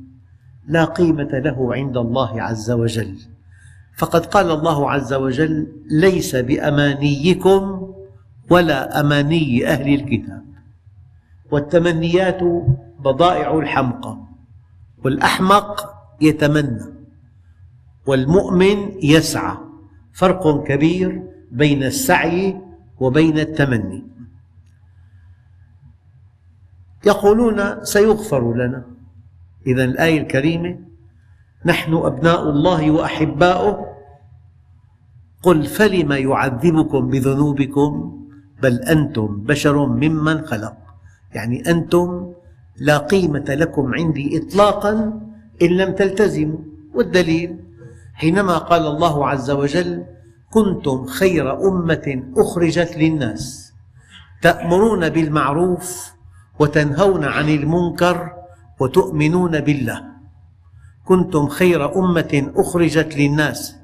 لا 0.67 0.85
قيمة 0.85 1.29
له 1.33 1.75
عند 1.75 1.97
الله 1.97 2.43
عز 2.43 2.71
وجل. 2.71 3.19
فقد 3.97 4.27
قال 4.27 4.51
الله 4.51 4.91
عز 4.91 5.13
وجل 5.13 5.73
ليس 5.91 6.37
بأمانيكم 6.37 7.93
ولا 8.51 9.01
أماني 9.01 9.69
أهل 9.69 9.95
الكتاب. 9.95 10.45
والتمنيات 11.51 12.41
بضائع 13.01 13.59
الحمقى 13.59 14.19
والأحمق 15.05 15.95
يتمنى. 16.21 16.98
والمؤمن 18.09 19.05
يسعى. 19.05 19.57
فرق 20.13 20.65
كبير 20.65 21.23
بين 21.53 21.83
السعي 21.83 22.57
وبين 23.01 23.39
التمني. 23.39 24.03
يقولون 27.07 27.85
سيغفر 27.85 28.55
لنا. 28.55 28.85
إذا 29.67 29.85
الآية 29.85 30.21
الكريمة 30.21 30.79
نحن 31.65 31.95
أبناء 31.95 32.51
الله 32.51 32.91
وأحباؤه. 32.91 33.87
قل 35.43 35.67
فلم 35.67 36.13
يعذبكم 36.13 37.09
بذنوبكم؟ 37.09 37.93
بل 38.63 38.75
أنتم 38.79 39.45
بشر 39.45 39.87
ممن 39.87 40.37
خلق. 40.43 40.77
يعني 41.35 41.71
أنتم 41.71 42.33
لا 42.81 42.99
قيمة 42.99 43.45
لكم 43.49 43.95
عندي 43.95 44.39
إطلاقا 44.39 44.93
إن 45.63 45.69
لم 45.69 45.91
تلتزموا. 45.93 46.59
والدليل 46.95 47.68
حينما 48.19 48.59
قال 48.59 48.87
الله 48.87 49.29
عز 49.29 49.51
وجل 49.51 50.05
كنتم 50.51 51.07
خير 51.07 51.69
أمة 51.69 52.23
أخرجت 52.37 52.97
للناس 52.97 53.73
تأمرون 54.43 55.09
بالمعروف 55.09 56.13
وتنهون 56.59 57.25
عن 57.25 57.49
المنكر 57.49 58.33
وتؤمنون 58.81 59.61
بالله. 59.61 60.03
كنتم 61.05 61.49
خير 61.49 61.99
أمة 61.99 62.53
أخرجت 62.57 63.17
للناس 63.17 63.77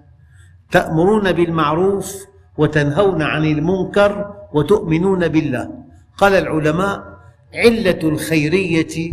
تأمرون 0.70 1.32
بالمعروف 1.32 2.16
وتنهون 2.58 3.22
عن 3.22 3.44
المنكر 3.44 4.34
وتؤمنون 4.52 5.28
بالله. 5.28 5.70
قال 6.18 6.34
العلماء 6.34 7.18
علة 7.54 8.00
الخيرية 8.02 9.12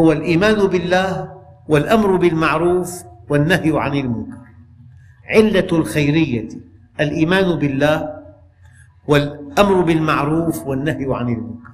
هو 0.00 0.12
الإيمان 0.12 0.66
بالله 0.66 1.32
والأمر 1.68 2.16
بالمعروف 2.16 3.07
والنهي 3.28 3.72
عن 3.74 3.94
المنكر. 3.94 4.38
علة 5.28 5.68
الخيرية 5.72 6.48
الإيمان 7.00 7.58
بالله 7.58 8.18
والأمر 9.06 9.80
بالمعروف 9.80 10.66
والنهي 10.66 11.06
عن 11.14 11.28
المنكر. 11.28 11.68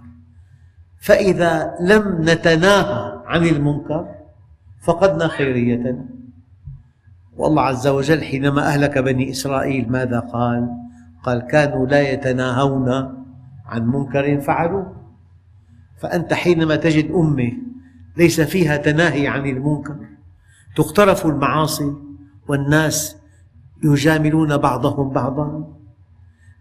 فإذا 1.01 1.75
لم 1.81 2.21
نتناهى 2.21 3.23
عن 3.27 3.47
المنكر 3.47 4.15
فقدنا 4.83 5.29
خيريتنا 5.29 6.05
والله 7.37 7.63
عز 7.63 7.87
وجل 7.87 8.25
حينما 8.25 8.67
أهلك 8.67 8.99
بني 8.99 9.31
إسرائيل 9.31 9.93
ماذا 9.93 10.21
قال؟ 10.21 10.69
قال 11.23 11.47
كانوا 11.47 11.87
لا 11.87 12.01
يتناهون 12.13 12.89
عن 13.67 13.87
منكر 13.87 14.41
فعلوه. 14.41 14.97
فأنت 15.99 16.33
حينما 16.33 16.77
تجد 16.77 17.11
أمة 17.11 17.53
ليس 18.17 18.41
فيها 18.41 18.77
تناهي 18.77 19.29
عن 19.29 19.47
المنكر 19.47 19.97
تقترف 20.77 21.27
المعاصي 21.27 21.93
والناس 22.49 23.17
يجاملون 23.85 24.57
بعضهم 24.57 25.11
بعضا. 25.11 25.75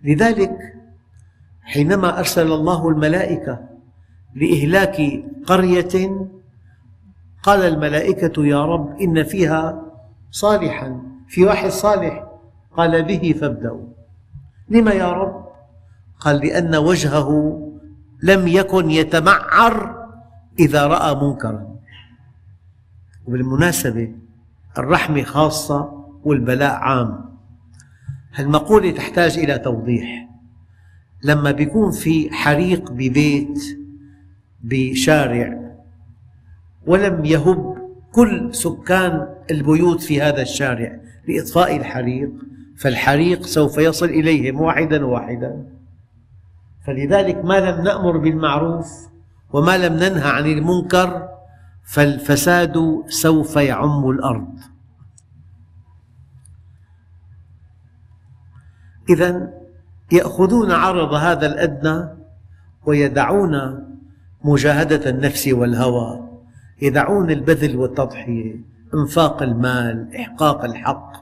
لذلك 0.04 0.58
حينما 1.62 2.19
أرسل 2.19 2.52
الله 2.52 2.89
الملائكة 2.89 3.60
لإهلاك 4.36 5.23
قرية 5.47 6.28
قال 7.43 7.62
الملائكة 7.62 8.45
يا 8.45 8.65
رب 8.65 9.02
إن 9.02 9.23
فيها 9.23 9.82
صالحا 10.32 11.02
في 11.28 11.45
واحد 11.45 11.69
صالح. 11.69 12.28
قال 12.78 13.04
به 13.04 13.36
فابدأوا. 13.41 13.88
لما 14.69 14.91
يا 14.91 15.12
رب؟ 15.12 15.45
قال 16.19 16.38
لأن 16.38 16.76
وجهه 16.76 17.60
لم 18.23 18.47
يكن 18.47 18.91
يتمعر 18.91 20.06
إذا 20.60 20.88
رأى 20.88 21.15
منكرا. 21.15 21.72
وبالمناسبة 23.27 24.12
الرحمة 24.77 25.23
خاصة 25.23 26.05
والبلاء 26.23 26.73
عام. 26.73 27.25
هالمقولة 28.33 28.91
تحتاج 28.91 29.38
إلى 29.38 29.57
توضيح. 29.57 30.29
لما 31.23 31.51
بيكون 31.51 31.91
في 31.91 32.29
حريق 32.31 32.91
ببيت 32.91 33.59
بشارع 34.63 35.73
ولم 36.88 37.25
يهب 37.25 37.77
كل 38.12 38.55
سكان 38.55 39.27
البيوت 39.51 40.01
في 40.01 40.21
هذا 40.21 40.41
الشارع 40.41 40.99
لإطفاء 41.27 41.77
الحريق 41.77 42.31
فالحريق 42.77 43.45
سوف 43.45 43.77
يصل 43.77 44.05
إليهم 44.05 44.62
واحدا 44.62 45.05
واحدا. 45.05 45.65
فلذلك 46.88 47.45
ما 47.45 47.59
لم 47.59 47.83
نأمر 47.83 48.17
بالمعروف 48.17 48.88
وما 49.53 49.77
لم 49.77 49.93
ننهى 49.93 50.29
عن 50.29 50.45
المنكر 50.45 51.32
فالفساد 51.83 53.03
سوف 53.07 53.55
يعم 53.55 54.09
الأرض 54.09 54.59
إذا 59.09 59.53
يأخذون 60.11 60.71
عرض 60.71 61.13
هذا 61.13 61.45
الأدنى 61.45 62.09
ويدعون 62.85 63.83
مجاهدة 64.43 65.09
النفس 65.09 65.47
والهوى 65.47 66.29
يدعون 66.81 67.31
البذل 67.31 67.77
والتضحية 67.77 68.55
إنفاق 68.93 69.43
المال 69.43 70.15
إحقاق 70.15 70.63
الحق 70.65 71.13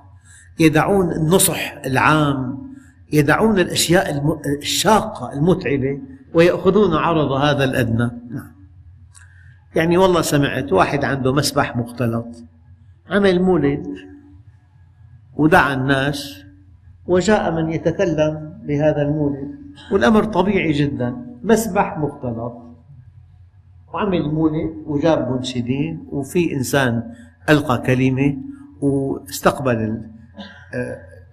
يدعون 0.60 1.12
النصح 1.12 1.74
العام 1.86 2.72
يدعون 3.14 3.60
الأشياء 3.60 4.40
الشاقة 4.62 5.34
المتعبة 5.34 6.00
ويأخذون 6.34 6.94
عرض 6.94 7.32
هذا 7.32 7.64
الأدنى 7.64 8.12
نعم. 8.30 8.61
يعني 9.76 9.98
والله 9.98 10.22
سمعت 10.22 10.74
واحد 10.74 11.06
عنده 11.06 11.34
مسبح 11.34 11.76
مختلط 11.76 12.28
عمل 13.10 13.42
مولد 13.42 13.88
ودعا 15.36 15.74
الناس 15.74 16.44
وجاء 17.08 17.52
من 17.52 17.72
يتكلم 17.72 18.60
بهذا 18.68 19.02
المولد 19.02 19.56
والأمر 19.92 20.24
طبيعي 20.24 20.72
جدا 20.72 21.16
مسبح 21.44 21.98
مختلط. 21.98 22.54
وعمل 23.94 24.34
مولد 24.34 24.84
وجاب 24.86 25.32
منشدين 25.32 26.08
وفي 26.12 26.54
إنسان 26.54 27.14
ألقى 27.50 27.82
كلمة 27.82 28.38
واستقبل 28.82 30.02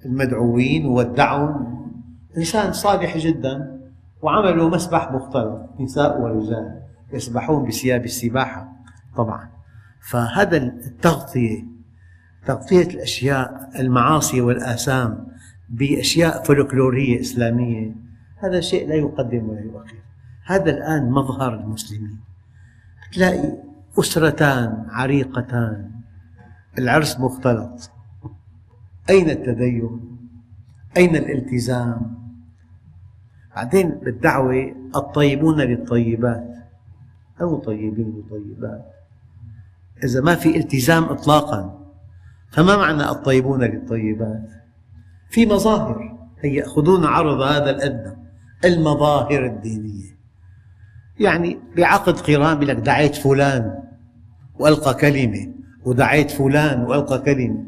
المدعوين 0.04 0.86
وودعهم 0.86 1.78
إنسان 2.36 2.72
صالح 2.72 3.16
جدا 3.16 3.80
وعملوا 4.22 4.70
مسبح 4.70 5.12
مختلط 5.12 5.70
نساء 5.80 6.20
ورجال. 6.20 6.87
يسبحون 7.12 7.68
بثياب 7.68 8.04
السباحة 8.04 8.72
طبعا. 9.16 9.48
فهذا 10.00 10.56
التغطية 10.56 11.64
تغطية 12.46 12.82
الأشياء 12.82 13.70
المعاصي 13.78 14.40
والآثام 14.40 15.26
بأشياء 15.68 16.42
فولكلورية 16.42 17.20
إسلامية 17.20 17.94
هذا 18.36 18.60
شيء 18.60 18.88
لا 18.88 18.94
يقدم 18.94 19.48
ولا 19.48 19.60
يؤخر. 19.60 19.96
هذا 20.44 20.70
الآن 20.70 21.10
مظهر 21.10 21.54
المسلمين. 21.54 22.18
تلاقي 23.12 23.52
أسرتان 23.98 24.86
عريقتان 24.90 25.90
العرس 26.78 27.20
مختلط. 27.20 27.90
أين 29.10 29.30
التدين؟ 29.30 30.18
أين 30.96 31.16
الالتزام؟ 31.16 32.18
بعدين 33.56 33.90
بالدعوة 33.90 34.74
الطيبون 34.96 35.60
للطيبات. 35.60 36.57
أو 37.40 37.58
طيبين 37.58 38.14
وطيبات 38.16 38.92
إذا 40.04 40.20
ما 40.20 40.34
في 40.34 40.56
التزام 40.56 41.04
إطلاقا 41.04 41.78
فما 42.50 42.76
معنى 42.76 43.10
الطيبون 43.10 43.64
للطيبات؟ 43.64 44.50
في 45.30 45.46
مظاهر 45.46 46.18
هي 46.40 46.54
يأخذون 46.54 47.04
عرض 47.04 47.40
هذا 47.40 47.70
الأدنى 47.70 48.16
المظاهر 48.64 49.44
الدينية 49.44 50.18
يعني 51.20 51.58
بعقد 51.76 52.18
قران 52.20 52.60
لك 52.60 52.76
دعيت 52.76 53.14
فلان 53.14 53.82
وألقى 54.58 54.94
كلمة 54.94 55.54
ودعيت 55.84 56.30
فلان 56.30 56.82
وألقى 56.82 57.18
كلمة 57.18 57.64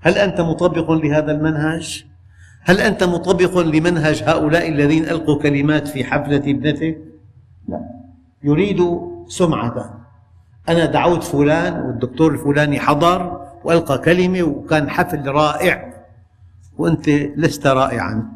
هل 0.00 0.18
أنت 0.18 0.40
مطبق 0.40 0.90
لهذا 0.90 1.32
المنهج؟ 1.32 2.04
هل 2.60 2.80
أنت 2.80 3.04
مطبق 3.04 3.58
لمنهج 3.58 4.22
هؤلاء 4.22 4.68
الذين 4.68 5.04
ألقوا 5.04 5.42
كلمات 5.42 5.88
في 5.88 6.04
حفلة 6.04 6.36
ابنتك؟ 6.36 6.98
لا 7.68 7.80
يريد 8.42 9.00
سمعة. 9.28 10.06
أنا 10.68 10.86
دعوت 10.86 11.22
فلان 11.24 11.80
والدكتور 11.80 12.32
الفلاني 12.32 12.80
حضر 12.80 13.48
وألقى 13.64 13.98
كلمة 13.98 14.42
وكان 14.42 14.90
حفل 14.90 15.26
رائع. 15.28 15.94
وأنت 16.78 17.08
لست 17.08 17.66
رائعا. 17.66 18.32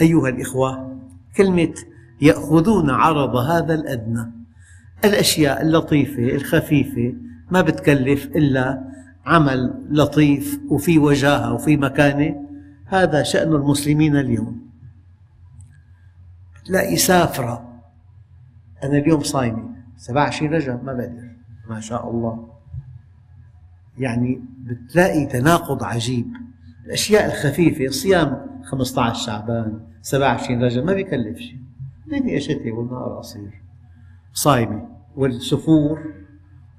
أيها 0.00 0.28
الإخوة 0.28 0.98
كلمة 1.36 1.74
يأخذون 2.20 2.90
عرض 2.90 3.36
هذا 3.36 3.74
الأدنى. 3.74 4.32
الأشياء 5.04 5.62
اللطيفة 5.62 6.22
الخفيفة 6.22 7.14
ما 7.50 7.60
بتكلف 7.60 8.26
إلا 8.26 8.84
عمل 9.26 9.74
لطيف 9.90 10.60
وفي 10.68 10.98
وجاهة 10.98 11.54
وفي 11.54 11.76
مكانة. 11.76 12.46
هذا 12.86 13.22
شأن 13.22 13.52
المسلمين 13.52 14.16
اليوم. 14.16 14.66
تلاقي 16.66 16.96
سافرة 16.96 17.75
أنا 18.84 18.98
اليوم 18.98 19.20
صايمة. 19.20 19.76
27 19.96 20.54
رجب 20.54 20.84
ما 20.84 20.92
بقدر. 20.92 21.30
ما 21.68 21.80
شاء 21.80 22.10
الله. 22.10 22.48
يعني 23.98 24.42
بتلاقي 24.58 25.26
تناقض 25.26 25.84
عجيب. 25.84 26.26
الأشياء 26.86 27.26
الخفيفة 27.26 27.86
صيام 27.92 28.46
15 28.64 29.26
شعبان 29.26 29.80
27 30.02 30.62
رجب 30.64 30.84
ما 30.84 30.92
بيكلف 30.94 31.38
شيء. 31.38 31.60
ليلي 32.06 32.40
شتي 32.40 32.70
والنهار 32.70 33.18
قصير. 33.18 33.62
صايمة. 34.32 34.88
والسفور 35.16 36.14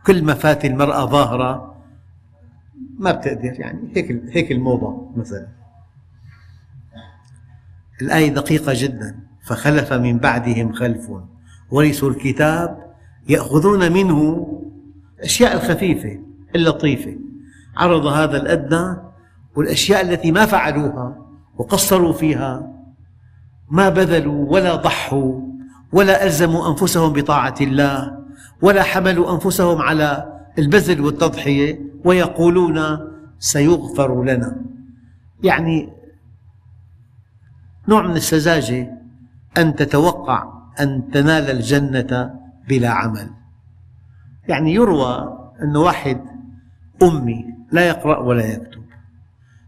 كل 0.05 0.23
ما 0.23 0.33
فات 0.33 0.65
المرأة 0.65 1.05
ظاهرة 1.05 1.75
ما 2.99 3.11
بتقدر. 3.11 3.59
يعني 3.59 3.91
هيك 3.95 4.11
هيك 4.11 4.51
الموضة 4.51 5.11
مثلا. 5.15 5.47
الآية 8.01 8.29
دقيقة 8.33 8.73
جدا. 8.75 9.19
فخلف 9.45 9.93
من 9.93 10.17
بعدهم 10.17 10.73
خلف. 10.73 11.11
ورثوا 11.71 12.09
الكتاب 12.09 12.93
يأخذون 13.29 13.91
منه 13.91 14.47
الأشياء 15.17 15.53
الخفيفة 15.55 16.19
اللطيفة. 16.55 17.17
عرض 17.77 18.05
هذا 18.05 18.37
الأدنى 18.37 18.97
والأشياء 19.55 20.01
التي 20.01 20.31
ما 20.31 20.45
فعلوها 20.45 21.25
وقصروا 21.57 22.13
فيها. 22.13 22.73
ما 23.69 23.89
بذلوا 23.89 24.53
ولا 24.53 24.75
ضحوا 24.75 25.41
ولا 25.91 26.23
ألزموا 26.25 26.69
أنفسهم 26.69 27.13
بطاعة 27.13 27.55
الله 27.61 28.17
ولا 28.61 28.83
حملوا 28.83 29.33
أنفسهم 29.33 29.81
على 29.81 30.39
البذل 30.59 31.01
والتضحية 31.01 31.79
ويقولون 32.05 32.99
سيغفر 33.39 34.23
لنا. 34.23 34.61
يعني 35.43 35.89
نوع 37.87 38.07
من 38.07 38.15
السذاجة 38.15 38.91
أن 39.57 39.75
تتوقع 39.75 40.56
أن 40.79 41.11
تنال 41.11 41.51
الجنة 41.51 42.39
بلا 42.67 42.89
عمل. 42.89 43.29
يعني 44.47 44.73
يروى 44.73 45.37
أن 45.63 45.75
واحد 45.75 46.21
أمي 47.03 47.45
لا 47.71 47.87
يقرأ 47.87 48.19
ولا 48.19 48.45
يكتب 48.45 48.83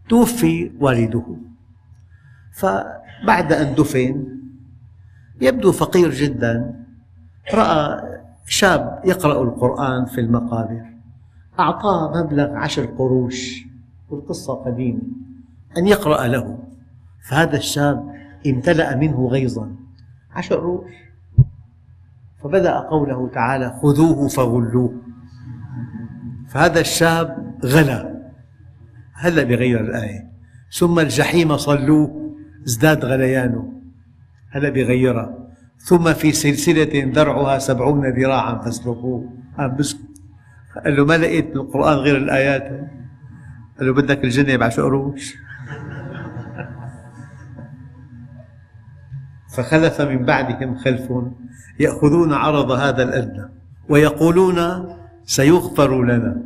توفي 0.08 0.72
والده. 0.80 1.36
فبعد 2.52 3.52
أن 3.52 3.74
دفن 3.74 4.26
يبدو 5.40 5.72
فقير 5.72 6.10
جدا 6.10 6.84
رأى 7.54 8.02
شاب 8.46 9.00
يقرأ 9.04 9.42
القرآن 9.42 10.04
في 10.04 10.20
المقابر 10.20 10.86
أعطاه 11.60 12.22
مبلغ 12.22 12.56
عشر 12.56 12.86
قروش 12.86 13.64
والقصة 14.10 14.54
قديمة 14.54 15.00
أن 15.78 15.86
يقرأ 15.86 16.26
له. 16.26 16.58
فهذا 17.28 17.56
الشاب 17.56 18.14
امتلأ 18.46 18.96
منه 18.96 19.28
غيظا. 19.28 19.76
عشر 20.32 20.56
قروش 20.56 20.90
فبدأ 22.42 22.78
قوله 22.78 23.28
تعالى 23.28 23.78
خذوه 23.82 24.28
فغلوه. 24.28 24.94
فهذا 26.48 26.80
الشاب 26.80 27.54
غلا 27.64 28.30
هلا 29.14 29.42
بغير 29.42 29.80
الآية؟ 29.80 30.30
ثم 30.72 30.98
الجحيم 30.98 31.56
صلوه 31.56 32.34
ازداد 32.66 33.04
غليانه. 33.04 33.72
هلا 34.50 34.68
بغيرها 34.68 35.38
ثم 35.78 36.12
في 36.12 36.32
سلسلة 36.32 37.12
ذرعها 37.14 37.58
سبعون 37.58 38.06
ذراعا 38.06 38.58
فاسلكوه. 38.58 39.32
عم 39.58 39.76
بسكت 39.76 40.00
قال 40.84 40.96
له 40.96 41.04
ما 41.04 41.16
لقيت 41.18 41.52
بالقرآن 41.52 41.98
غير 41.98 42.16
الآيات؟ 42.16 42.68
قال 43.78 43.86
له 43.86 43.92
بدك 43.92 44.24
الجنة 44.24 44.56
بعشر 44.56 44.82
قروش؟ 44.82 45.34
فخلف 49.54 50.00
من 50.00 50.24
بعدهم 50.24 50.76
خلف 50.76 51.12
يأخذون 51.80 52.32
عرض 52.32 52.70
هذا 52.70 53.02
الأدنى 53.02 53.48
ويقولون 53.88 54.58
سيغفر 55.24 56.04
لنا. 56.04 56.42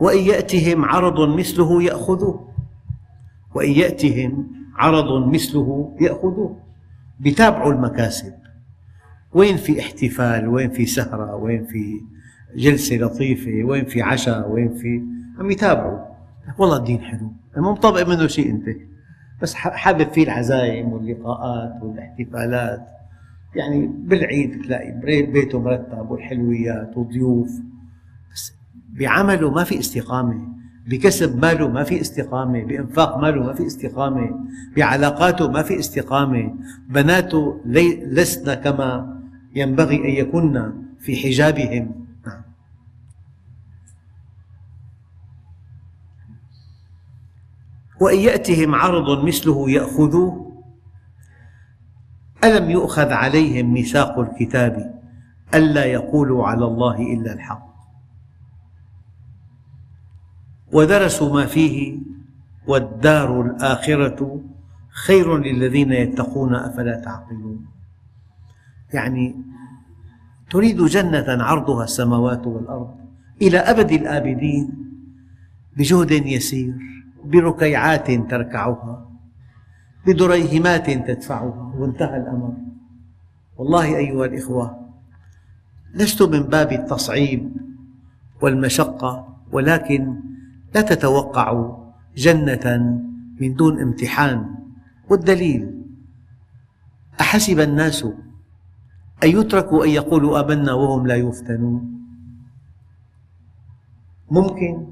وإن 0.00 0.18
يأتهم 0.18 0.84
عرض 0.84 1.28
مثله 1.38 1.82
يأخذوه. 1.82 2.48
وإن 3.54 3.70
يأتهم 3.70 4.46
عرض 4.76 5.28
مثله 5.28 5.96
يأخذوه. 6.00 6.60
بيتابعوا 7.20 7.72
المكاسب. 7.72 8.32
وين 9.32 9.56
في 9.56 9.80
احتفال؟ 9.80 10.48
وين 10.48 10.70
في 10.70 10.86
سهرة؟ 10.86 11.34
وين 11.34 11.64
في 11.64 12.00
جلسة 12.56 12.96
لطيفة؟ 12.96 13.64
وين 13.64 13.84
في 13.84 14.02
عشاء؟ 14.02 14.50
وين 14.50 14.74
في 14.74 15.02
عم 15.38 15.50
يتابعوا. 15.50 15.98
والله 16.58 16.76
الدين 16.76 17.00
حلو. 17.00 17.32
مو 17.56 17.72
مطبق 17.72 18.08
منه 18.08 18.26
شيء 18.26 18.50
أنت. 18.50 18.87
بس 19.42 19.54
حابب 19.54 20.12
فيه 20.12 20.24
العزايم 20.24 20.92
واللقاءات 20.92 21.82
والاحتفالات. 21.82 22.86
يعني 23.54 23.86
بالعيد 23.86 24.62
تلاقي 24.62 24.92
بيته 25.26 25.60
مرتب 25.60 26.10
والحلويات 26.10 26.96
والضيوف 26.96 27.50
بس 28.32 28.52
بعمله 28.88 29.50
ما 29.50 29.64
في 29.64 29.78
استقامة 29.78 30.48
بكسب 30.86 31.38
ماله 31.42 31.68
ما 31.68 31.84
في 31.84 32.00
استقامة 32.00 32.64
بإنفاق 32.64 33.18
ماله 33.18 33.42
ما 33.42 33.54
في 33.54 33.66
استقامة 33.66 34.30
بعلاقاته 34.76 35.50
ما 35.50 35.62
في 35.62 35.78
استقامة. 35.78 36.54
بناته 36.88 37.60
لسن 37.64 38.54
كما 38.54 39.20
ينبغي 39.54 39.96
أن 39.96 40.26
يكن 40.26 40.72
في 40.98 41.16
حجابهم 41.16 42.06
نعم. 42.26 42.42
وإن 48.00 48.18
يأتهم 48.18 48.74
عرض 48.74 49.24
مثله 49.24 49.70
يأخذوه. 49.70 50.48
ألم 52.44 52.70
يؤخذ 52.70 53.12
عليهم 53.12 53.72
ميثاق 53.72 54.18
الكتاب 54.18 55.00
ألا 55.54 55.84
يقولوا 55.84 56.46
على 56.46 56.64
الله 56.64 56.96
إلا 57.14 57.32
الحق؟ 57.32 57.68
ودرسوا 60.72 61.34
ما 61.34 61.46
فيه 61.46 61.98
والدار 62.66 63.40
الآخرة 63.40 64.40
خير 65.06 65.38
للذين 65.38 65.92
يتقون 65.92 66.54
أفلا 66.54 67.00
تعقلون؟ 67.00 67.66
يعني 68.94 69.36
تريد 70.50 70.82
جنة 70.82 71.44
عرضها 71.44 71.84
السماوات 71.84 72.46
والأرض 72.46 72.94
إلى 73.42 73.58
أبد 73.58 73.92
الآبدين 73.92 74.70
بجهد 75.76 76.10
يسير. 76.10 76.74
بركيعات 77.24 78.10
تركعها 78.10 79.08
بدريهمات 80.06 80.90
تدفعها 80.90 81.72
وانتهى 81.76 82.16
الأمر. 82.16 82.52
والله 83.56 83.96
أيها 83.96 84.24
الإخوة 84.24 84.88
لست 85.94 86.22
من 86.22 86.42
باب 86.42 86.72
التصعيب 86.72 87.56
والمشقة 88.42 89.36
ولكن 89.52 90.20
لا 90.74 90.80
تتوقعوا 90.80 91.92
جنة 92.16 92.64
من 93.40 93.54
دون 93.54 93.80
امتحان. 93.80 94.54
والدليل 95.10 95.82
أحسب 97.20 97.60
الناس 97.60 98.04
أن 99.24 99.28
يتركوا 99.28 99.84
أن 99.84 99.90
يقولوا 99.90 100.40
آمنا 100.40 100.72
وهم 100.72 101.06
لا 101.06 101.14
يفتنون. 101.14 101.98
ممكن 104.30 104.86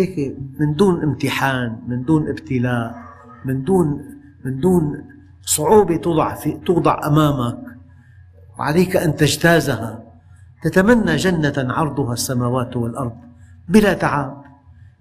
هيك 0.00 0.36
من 0.60 0.74
دون 0.74 1.02
امتحان 1.02 1.78
من 1.88 2.02
دون 2.02 2.28
ابتلاء 2.28 3.02
من 3.44 3.64
دون 3.64 4.04
من 4.44 4.60
دون 4.60 5.04
صعوبة 5.42 5.96
توضع 5.96 6.34
في 6.34 6.52
توضع 6.52 7.06
أمامك. 7.06 7.58
وعليك 8.58 8.96
أن 8.96 9.16
تجتازها. 9.16 10.02
تتمنى 10.62 11.16
جنة 11.16 11.54
عرضها 11.56 12.12
السماوات 12.12 12.76
والأرض 12.76 13.16
بلا 13.68 13.92
تعب. 13.94 14.44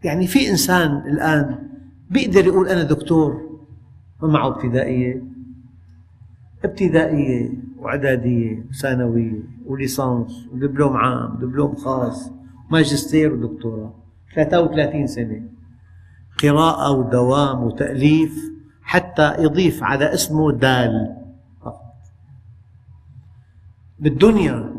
يعني 0.04 0.28
في 0.28 0.50
إنسان 0.50 0.92
الآن 0.98 1.70
بيقدر 2.10 2.46
يقول 2.46 2.68
أنا 2.68 2.84
دكتور 2.84 3.60
ما 4.22 4.28
معه 4.28 4.48
ابتدائية 4.48 5.24
ابتدائية 6.66 7.50
وإعدادية 7.78 8.66
وثانوية 8.70 9.44
وليسانس 9.66 10.48
ودبلوم 10.54 10.98
عام 10.98 11.36
ودبلوم 11.36 11.76
خاص 11.76 12.32
ماجستير 12.72 13.34
ودكتوراه. 13.34 13.99
33 14.36 15.08
سنة. 15.08 15.42
قراءة 16.44 16.92
ودوام 16.92 17.64
وتأليف 17.64 18.34
حتى 18.82 19.36
يضيف 19.40 19.84
على 19.84 20.14
اسمه 20.14 20.52
دال. 20.52 21.16
بالدنيا. 24.00 24.74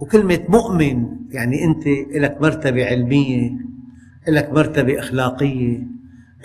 وكلمة 0.00 0.40
مؤمن 0.48 1.06
يعني 1.30 1.64
أنت 1.64 1.86
لك 2.14 2.38
مرتبة 2.40 2.86
علمية 2.86 3.50
لك 4.28 4.52
مرتبة 4.52 4.98
أخلاقية 4.98 5.82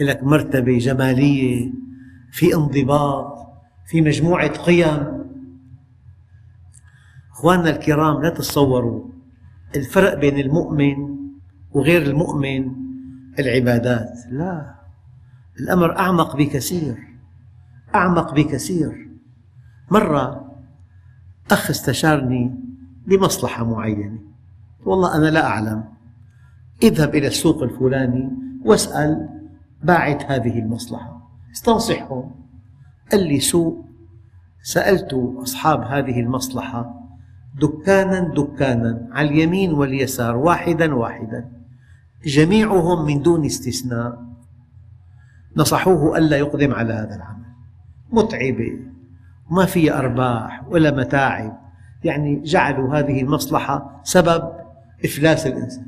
لك 0.02 0.24
مرتبة 0.24 0.78
جمالية 0.78 1.72
في 2.32 2.56
انضباط 2.56 3.38
في 3.88 4.02
مجموعة 4.02 4.48
قيم. 4.48 5.26
أخواننا 7.32 7.70
الكرام 7.70 8.22
لا 8.22 8.30
تتصوروا 8.30 9.04
الفرق 9.76 10.14
بين 10.20 10.40
المؤمن 10.40 11.15
وغير 11.76 12.02
المؤمن. 12.02 12.72
العبادات 13.40 14.20
لا. 14.32 14.76
الأمر 15.60 15.98
أعمق 16.00 16.36
بكثير 16.36 16.98
أعمق 17.96 18.34
بكثير. 18.34 19.10
مرة 19.92 20.52
أخ 21.52 21.70
استشارني 21.70 22.56
بمصلحة 23.08 23.66
معينة. 23.66 24.20
والله 24.86 25.16
أنا 25.18 25.26
لا 25.26 25.46
أعلم. 25.46 25.84
اذهب 26.84 27.16
إلى 27.16 27.28
السوق 27.28 27.64
الفلاني 27.64 28.32
واسأل 28.66 29.30
باعث 29.84 30.32
هذه 30.32 30.60
المصلحة. 30.60 31.30
استنصحهم 31.52 32.32
قال 33.12 33.28
لي 33.28 33.40
سوق 33.40 33.86
سألت 34.64 35.14
أصحاب 35.14 35.82
هذه 35.82 36.20
المصلحة 36.20 37.02
دكانا 37.60 38.34
دكانا 38.34 39.10
على 39.12 39.30
اليمين 39.30 39.74
واليسار 39.74 40.38
واحدا 40.38 40.96
واحدا. 40.96 41.55
جميعهم 42.26 43.06
من 43.06 43.22
دون 43.22 43.46
استثناء. 43.46 44.26
نصحوه 45.58 46.18
ألا 46.18 46.38
يقدم 46.38 46.74
على 46.74 46.94
هذا 46.94 47.16
العمل. 47.16 47.46
متعبة 48.12 48.80
وما 49.52 49.66
فيها 49.66 50.00
أرباح 50.00 50.68
ولا 50.68 50.92
متاعب. 50.92 51.58
يعني 52.04 52.42
جعلوا 52.44 53.00
هذه 53.00 53.22
المصلحة 53.22 54.02
سبب 54.04 54.52
إفلاس 55.06 55.48
الإنسان. 55.48 55.86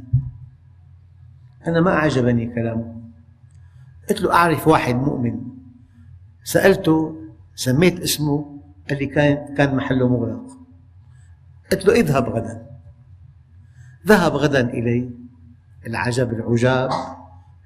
أنا 1.67 1.81
ما 1.81 1.91
أعجبني 1.91 2.45
كلامه. 2.55 3.01
قلت 4.09 4.21
له 4.21 4.33
أعرف 4.33 4.67
واحد 4.67 4.95
مؤمن. 4.95 5.39
سألته 6.43 7.15
سميت 7.55 7.99
اسمه 7.99 8.61
قال 8.89 8.99
لي 8.99 9.05
كان 9.05 9.55
كان 9.55 9.75
محله 9.75 10.07
مغلق. 10.07 10.57
قلت 11.71 11.85
له 11.85 11.93
اذهب 11.93 12.29
غدا. 12.29 12.67
ذهب 14.07 14.33
غدا 14.33 14.69
إلي. 14.69 15.26
العجب 15.87 16.33
العجاب 16.33 16.89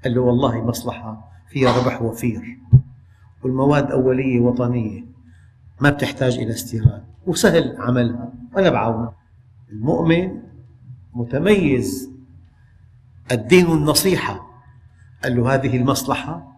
قال 0.04 0.16
له 0.16 0.22
والله 0.22 0.66
مصلحة 0.66 1.32
فيها 1.50 1.78
ربح 1.80 2.02
وفير. 2.02 2.58
والمواد 3.44 3.92
أولية 3.92 4.40
وطنية 4.40 5.04
ما 5.82 5.90
بتحتاج 5.90 6.38
إلى 6.38 6.52
استيراد 6.52 7.04
وسهل 7.28 7.76
عملها 7.80 8.34
وأنا 8.54 8.70
بعاونه 8.70 9.12
المؤمن 9.72 10.42
متميز. 11.14 12.10
الدين 13.32 13.66
النصيحة 13.66 14.48
قال 15.24 15.36
له 15.38 15.54
هذه 15.54 15.78
المصلحة 15.78 16.52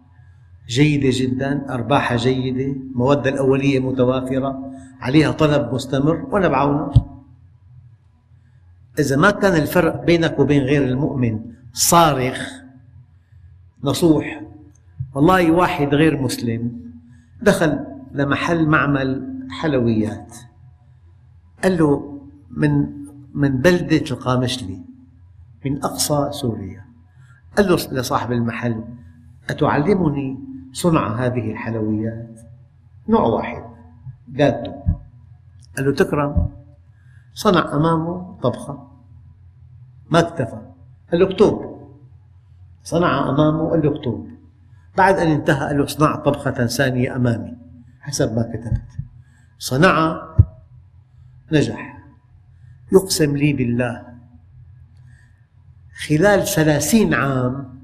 جيدة 0.68 1.08
جدا 1.12 1.74
أرباحها 1.74 2.16
جيدة 2.16 2.64
المواد 2.72 3.26
الأولية 3.26 3.78
متوافرة 3.80 4.70
عليها 5.00 5.30
طلب 5.32 5.74
مستمر 5.74 6.26
وأنا 6.30 6.48
بعاونه 6.48 6.92
إذا 8.98 9.16
ما 9.16 9.30
كان 9.30 9.62
الفرق 9.62 10.04
بينك 10.04 10.38
وبين 10.38 10.62
غير 10.62 10.84
المؤمن 10.84 11.40
صارخ 11.72 12.50
نصوح. 13.84 14.42
والله 15.14 15.50
واحد 15.50 15.94
غير 15.94 16.22
مسلم 16.22 16.80
دخل 17.42 17.80
لمحل 18.12 18.66
معمل 18.68 19.38
حلويات. 19.50 20.36
قال 21.62 21.78
له 21.78 22.20
من 22.50 23.04
من 23.34 23.60
بلدة 23.60 24.04
القامشلي 24.10 24.80
من 25.64 25.84
أقصى 25.84 26.28
سوريا. 26.32 26.84
قال 27.56 27.68
له 27.68 27.74
لصاحب 27.74 28.32
المحل 28.32 28.84
أتعلمني 29.50 30.38
صنع 30.72 31.16
هذه 31.26 31.50
الحلويات؟ 31.52 32.40
نوع 33.08 33.20
واحد 33.20 33.62
جاتو 34.28 34.72
قال 35.76 35.86
له 35.86 35.94
تكرم؟ 35.94 36.50
صنع 37.34 37.74
أمامه 37.76 38.38
طبخة. 38.42 38.88
ما 40.10 40.18
اكتفى. 40.18 40.58
قال 41.12 41.20
له 41.20 41.30
اكتب 41.30 41.74
صنع 42.84 43.30
أمامه 43.30 43.70
قال 43.70 43.86
له 43.86 43.96
اكتب 43.96 44.28
بعد 44.96 45.18
أن 45.18 45.30
انتهى 45.30 45.66
قال 45.66 45.78
له 45.78 45.84
اصنع 45.84 46.16
طبخة 46.16 46.66
ثانية 46.66 47.16
أمامي. 47.16 47.56
حسب 48.00 48.36
ما 48.36 48.42
كتبت. 48.42 48.88
صنع 49.58 50.22
نجح. 51.52 52.04
يقسم 52.92 53.36
لي 53.36 53.52
بالله. 53.52 54.06
خلال 56.06 56.46
ثلاثين 56.46 57.14
عام 57.14 57.80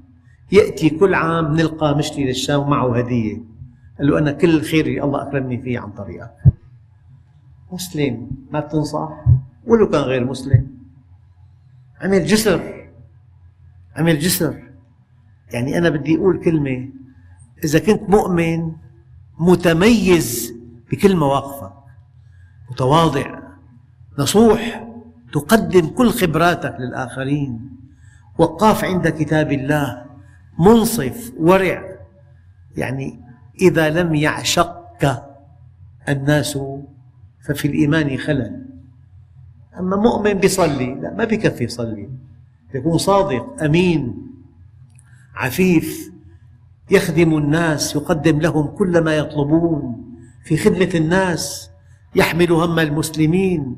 يأتي 0.51 0.89
كل 0.89 1.13
عام 1.13 1.55
نلقى 1.55 1.97
مشتري 1.97 2.25
للشام 2.25 2.69
معه 2.69 2.97
هدية. 2.97 3.37
قال 3.97 4.07
له 4.07 4.19
أنا 4.19 4.31
كل 4.31 4.57
الخير 4.57 4.85
اللي 4.85 5.03
الله 5.03 5.21
أكرمني 5.21 5.61
فيه 5.61 5.79
عن 5.79 5.91
طريقك. 5.91 6.31
مسلم 7.71 8.27
ما 8.51 8.59
بتنصح 8.59 9.09
ولو 9.67 9.89
كان 9.89 10.01
غير 10.01 10.25
مسلم. 10.25 10.67
عمل 12.01 12.25
جسر. 12.25 12.89
عمل 13.95 14.19
جسر. 14.19 14.63
يعني 15.53 15.77
أنا 15.77 15.89
بدي 15.89 16.17
أقول 16.17 16.43
كلمة 16.43 16.89
إذا 17.63 17.79
كنت 17.79 18.09
مؤمن 18.09 18.71
متميز 19.39 20.53
بكل 20.91 21.15
مواقفك. 21.15 21.73
متواضع. 22.71 23.39
نصوح. 24.19 24.87
تقدم 25.33 25.87
كل 25.87 26.09
خبراتك 26.09 26.75
للآخرين. 26.79 27.69
وقاف 28.37 28.83
عند 28.83 29.07
كتاب 29.07 29.51
الله. 29.51 30.05
منصف. 30.59 31.33
ورع. 31.39 31.97
يعني 32.77 33.21
إذا 33.61 33.89
لم 33.89 34.15
يعشقك 34.15 35.23
الناس 36.09 36.57
ففي 37.45 37.67
الإيمان 37.67 38.17
خلل. 38.17 38.65
أما 39.79 39.95
مؤمن 39.95 40.33
بيصلي 40.33 40.95
لا 40.95 41.13
ما 41.13 41.23
بكفي 41.25 41.63
يصلي. 41.63 42.09
يكون 42.75 42.97
صادق 42.97 43.63
أمين 43.63 44.27
عفيف 45.35 46.11
يخدم 46.91 47.37
الناس 47.37 47.95
يقدم 47.95 48.39
لهم 48.39 48.67
كل 48.67 49.03
ما 49.03 49.15
يطلبون. 49.17 50.05
في 50.43 50.57
خدمة 50.57 50.89
الناس 50.95 51.71
يحمل 52.15 52.51
هم 52.51 52.79
المسلمين. 52.79 53.75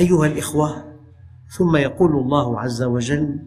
أيها 0.00 0.26
الإخوة 0.26 0.94
ثم 1.48 1.76
يقول 1.76 2.12
الله 2.12 2.60
عز 2.60 2.82
وجل 2.82 3.38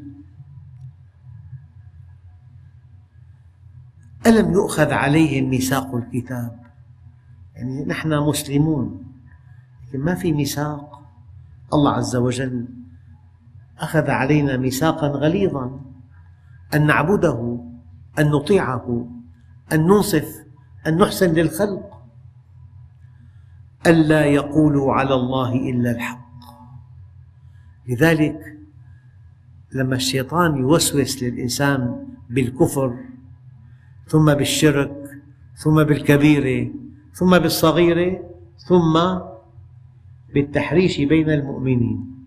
ألم 4.28 4.54
يؤخذ 4.54 4.92
عليهم 4.92 5.50
ميثاق 5.50 5.96
الكتاب؟ 5.96 6.67
يعني 7.58 7.86
نحن 7.86 8.14
مسلمون 8.14 9.04
لكن 9.88 10.00
ما 10.00 10.16
في 10.16 10.32
ميثاق. 10.32 11.02
الله 11.74 11.92
عز 11.92 12.16
وجل 12.16 12.68
أخذ 13.80 14.10
علينا 14.10 14.58
ميثاقا 14.58 15.08
غليظا. 15.08 15.80
أن 16.74 16.88
نعبده 16.88 17.60
أن 18.20 18.32
نطيعه 18.32 19.10
أن 19.74 19.88
ننصف 19.88 20.46
أن 20.88 20.98
نحسن 20.98 21.34
للخلق. 21.34 22.02
ألا 23.88 24.26
يقولوا 24.26 24.94
على 24.94 25.14
الله 25.14 25.56
إلا 25.56 25.92
الحق. 25.92 26.28
لذلك 27.88 28.58
لما 29.72 29.96
الشيطان 29.96 30.58
يوسوس 30.58 31.24
للإنسان 31.24 32.08
بالكفر 32.30 32.98
ثم 34.08 34.34
بالشرك 34.34 35.22
ثم 35.56 35.84
بالكبيرة 35.84 36.72
ثم 37.18 37.38
بالصغيرة 37.40 38.24
ثم 38.58 39.00
بالتحريش 40.34 41.02
بين 41.02 41.30
المؤمنين 41.30 42.18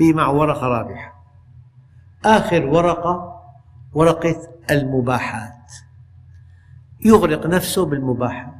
مع 0.00 0.28
ورقة 0.28 0.66
رابحة. 0.66 1.24
آخر 2.24 2.66
ورقة 2.66 3.42
ورقة 3.94 4.36
المباحات. 4.70 5.72
يغرق 7.04 7.46
نفسه 7.46 7.86
بالمباحات. 7.86 8.54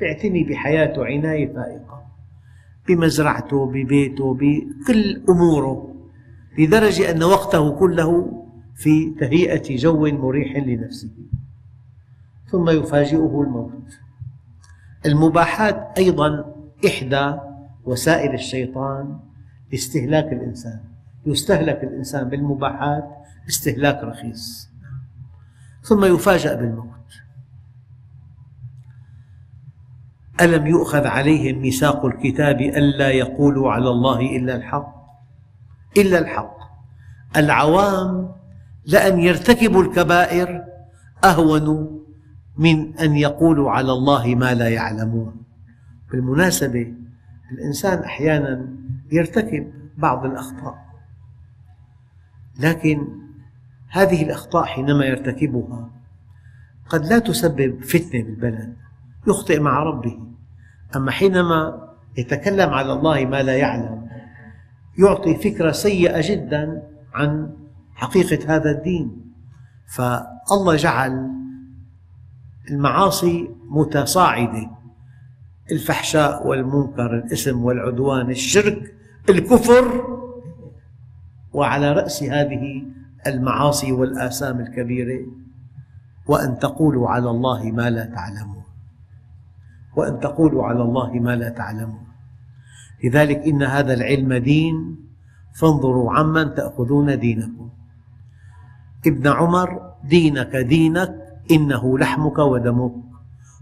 يعتني 0.00 0.44
بحياته 0.44 1.04
عناية 1.04 1.54
فائقة 1.54 2.02
بمزرعته 2.88 3.66
ببيته 3.66 4.34
بكل 4.34 5.22
أموره 5.28 5.94
لدرجة 6.58 7.10
أن 7.10 7.22
وقته 7.22 7.78
كله 7.78 8.42
في 8.74 9.10
تهيئة 9.10 9.76
جو 9.76 10.06
مريح 10.06 10.56
لنفسه. 10.56 11.10
ثم 12.50 12.70
يفاجئه 12.70 13.42
الموت. 13.42 14.05
المباحات 15.06 15.92
أيضا 15.98 16.54
إحدى 16.86 17.34
وسائل 17.84 18.34
الشيطان 18.34 19.18
لاستهلاك 19.72 20.32
الإنسان. 20.32 20.80
يستهلك 21.26 21.84
الإنسان 21.84 22.28
بالمباحات 22.28 23.04
استهلاك 23.48 24.04
رخيص. 24.04 24.70
ثم 25.82 26.04
يفاجأ 26.04 26.54
بالموت. 26.54 26.96
ألم 30.40 30.66
يؤخذ 30.66 31.06
عليهم 31.06 31.58
ميثاق 31.62 32.04
الكتاب 32.04 32.60
ألا 32.60 33.10
يقولوا 33.10 33.72
على 33.72 33.90
الله 33.90 34.20
إلا 34.20 34.56
الحق؟ 34.56 34.94
إلا 35.98 36.18
الحق. 36.18 36.56
العوام 37.36 38.32
لأن 38.86 39.20
يرتكبوا 39.20 39.82
الكبائر 39.82 40.64
أهون 41.24 41.95
من 42.58 42.98
أن 42.98 43.16
يقولوا 43.16 43.70
على 43.70 43.92
الله 43.92 44.34
ما 44.34 44.54
لا 44.54 44.68
يعلمون. 44.68 45.36
بالمناسبة 46.10 46.94
الإنسان 47.52 47.98
أحيانا 47.98 48.68
يرتكب 49.12 49.72
بعض 49.98 50.24
الأخطاء. 50.24 50.86
لكن 52.60 53.08
هذه 53.90 54.22
الأخطاء 54.22 54.64
حينما 54.64 55.04
يرتكبها 55.04 55.90
قد 56.88 57.06
لا 57.06 57.18
تسبب 57.18 57.82
فتنة 57.84 58.22
بالبلد 58.22 58.76
يخطئ 59.28 59.60
مع 59.60 59.82
ربه. 59.82 60.18
أما 60.96 61.10
حينما 61.10 61.88
يتكلم 62.18 62.70
على 62.70 62.92
الله 62.92 63.24
ما 63.24 63.42
لا 63.42 63.56
يعلم 63.56 64.08
يعطي 64.98 65.34
فكرة 65.34 65.72
سيئة 65.72 66.20
جدا 66.32 66.82
عن 67.14 67.56
حقيقة 67.94 68.56
هذا 68.56 68.70
الدين. 68.70 69.32
فالله 69.96 70.76
جعل 70.76 71.30
المعاصي 72.70 73.50
متصاعدة. 73.68 74.70
الفحشاء 75.72 76.46
والمنكر 76.46 77.14
الإثم 77.14 77.64
والعدوان 77.64 78.30
الشرك 78.30 78.94
الكفر. 79.28 80.04
وعلى 81.52 81.92
رأس 81.92 82.22
هذه 82.22 82.82
المعاصي 83.26 83.92
والآثام 83.92 84.60
الكبيرة 84.60 85.26
وأن 86.26 86.58
تقولوا 86.58 87.08
على 87.08 87.30
الله 87.30 87.62
ما 87.64 87.90
لا 87.90 88.04
تعلمون. 88.04 88.64
وأن 89.96 90.20
تقولوا 90.20 90.64
على 90.64 90.82
الله 90.82 91.12
ما 91.12 91.36
لا 91.36 91.48
تعلمون. 91.48 92.06
لذلك 93.04 93.38
إن 93.46 93.62
هذا 93.62 93.94
العلم 93.94 94.34
دين. 94.34 94.96
فانظروا 95.56 96.12
عمن 96.12 96.54
تأخذون 96.54 97.18
دينكم. 97.18 97.70
ابن 99.06 99.28
عمر 99.28 99.92
دينك 100.04 100.56
دينك 100.56 101.25
إنه 101.50 101.98
لحمك 101.98 102.38
ودمك. 102.38 102.92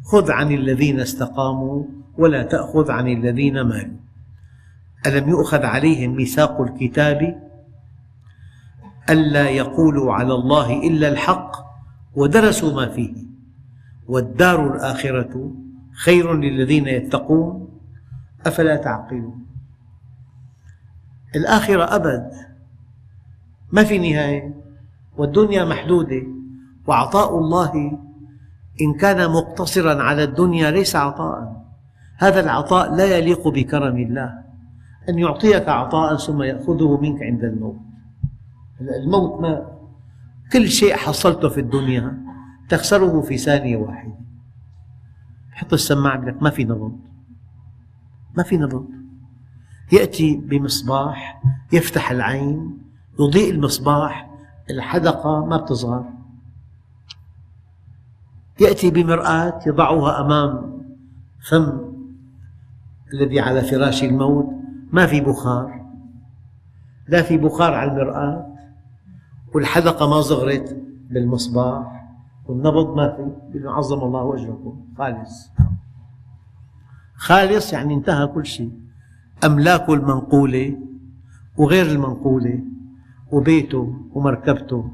خذ 0.05 0.31
عن 0.31 0.53
الذين 0.53 1.01
استقاموا 1.01 1.85
ولا 2.19 2.43
تأخذ 2.43 2.91
عن 2.91 3.09
الذين 3.09 3.61
مالوا. 3.61 3.97
ألم 5.07 5.29
يؤخذ 5.29 5.65
عليهم 5.65 6.17
ميثاق 6.17 6.61
الكتاب؟ 6.61 7.43
ألا 9.11 9.49
يقولوا 9.49 10.13
على 10.13 10.35
الله 10.35 10.89
إلا 10.89 11.09
الحق 11.09 11.57
ودرسوا 12.15 12.75
ما 12.75 12.89
فيه. 12.89 13.15
والدار 14.09 14.75
الآخرة 14.75 15.53
خير 16.05 16.35
للذين 16.35 16.89
يتقون. 16.89 17.69
أفلا 18.47 18.77
تعقلون؟ 18.77 19.47
الآخرة 21.37 21.97
أبد. 21.97 22.31
ما 23.73 23.85
في 23.85 23.99
نهاية. 23.99 24.55
والدنيا 25.17 25.65
محدودة. 25.65 26.34
وعطاء 26.87 27.39
الله 27.39 27.99
إن 28.81 28.95
كان 28.95 29.31
مقتصرا 29.31 30.03
على 30.03 30.25
الدنيا 30.25 30.71
ليس 30.71 30.97
عطاء. 30.97 31.65
هذا 32.19 32.41
العطاء 32.41 32.95
لا 32.95 33.19
يليق 33.19 33.49
بكرم 33.49 33.97
الله. 33.97 34.45
أن 35.09 35.19
يعطيك 35.19 35.69
عطاء 35.69 36.17
ثم 36.17 36.43
يأخذه 36.43 37.01
منك 37.01 37.23
عند 37.23 37.45
الموت. 37.45 37.77
الموت 38.81 39.41
ما 39.41 39.67
كل 40.53 40.69
شيء 40.69 40.97
حصلته 40.97 41.49
في 41.49 41.61
الدنيا 41.61 42.19
تخسره 42.69 43.21
في 43.21 43.39
ثانية 43.39 43.77
واحدة. 43.77 44.15
حط 45.55 45.73
السماعة 45.73 46.17
لك 46.17 46.43
ما 46.43 46.51
في 46.51 46.65
نبض 46.65 46.99
ما 48.37 48.43
في 48.43 48.57
نبض 48.57 48.89
يأتي 49.93 50.37
بمصباح 50.37 51.43
يفتح 51.73 52.11
العين 52.11 52.79
يضيء 53.21 53.51
المصباح 53.51 54.31
الحدقة 54.71 55.45
ما 55.47 55.57
بتصغر 55.57 56.05
يأتي 58.61 58.91
بمرآة 58.91 59.61
يضعها 59.67 60.21
أمام 60.21 60.83
فم 61.51 61.95
الذي 63.13 63.41
على 63.41 63.61
فراش 63.61 64.05
الموت. 64.05 64.47
ما 64.93 65.07
في 65.07 65.21
بخار 65.21 65.85
لا 67.09 67.23
في 67.23 67.39
بخار 67.39 67.75
على 67.75 67.91
المرآة. 67.91 68.47
والحدقة 69.55 70.09
ما 70.11 70.21
صغرت 70.21 70.77
بالمصباح. 71.11 72.05
والنبض 72.47 72.97
ما 72.97 73.33
في 73.53 73.69
عظم 73.69 74.01
الله 74.05 74.35
أجركم 74.35 74.87
خالص. 74.99 75.51
خالص 77.17 77.73
يعني 77.73 77.95
انتهى 77.95 78.27
كل 78.27 78.47
شيء. 78.47 78.73
أملاكه 79.45 79.95
المنقولة 79.95 80.79
وغير 81.57 81.87
المنقولة 81.87 82.61
وبيته 83.33 83.95
ومركبته 84.13 84.91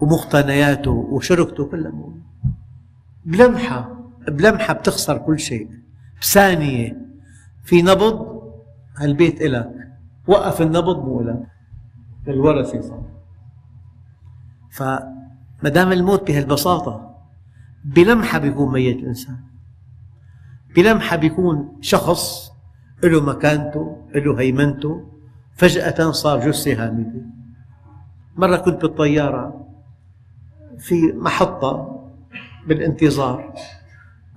ومقتنياته 0.00 0.90
وشركته 0.90 1.64
كلها 1.64 1.90
موجودة. 1.90 2.27
بلمحة 3.24 3.98
بلمحة 4.28 4.74
بتخسر 4.74 5.18
كل 5.18 5.38
شيء. 5.38 5.70
بثانية 6.20 6.96
في 7.64 7.82
نبض 7.82 8.42
هالبيت 8.96 9.40
إلك. 9.40 9.70
وقف 10.26 10.62
النبض 10.62 11.04
مو 11.04 11.20
إلك. 11.20 11.46
للورثة 12.26 12.80
صار 12.80 13.04
فما 14.70 15.70
دام 15.70 15.92
الموت 15.92 16.26
بهالبساطة 16.26 17.14
بلمحة 17.84 18.38
بيكون 18.38 18.72
ميت 18.72 18.96
الإنسان. 18.96 19.36
بلمحة 20.76 21.16
بيكون 21.16 21.78
شخص 21.80 22.52
له 23.04 23.20
مكانته 23.20 24.06
له 24.14 24.40
هيمنته. 24.40 25.12
فجأة 25.54 26.10
صار 26.10 26.50
جثة 26.50 26.86
هامدة. 26.86 27.22
مرة 28.36 28.56
كنت 28.56 28.82
بالطيارة 28.82 29.66
في 30.78 31.12
محطة 31.12 31.97
بالانتظار. 32.68 33.54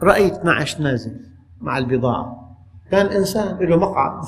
رأيت 0.04 0.46
نعش 0.46 0.80
نازل 0.80 1.26
مع 1.62 1.78
البضاعة. 1.78 2.58
كان 2.92 3.06
إنسان 3.06 3.58
له 3.58 3.78
مقعد. 3.78 4.26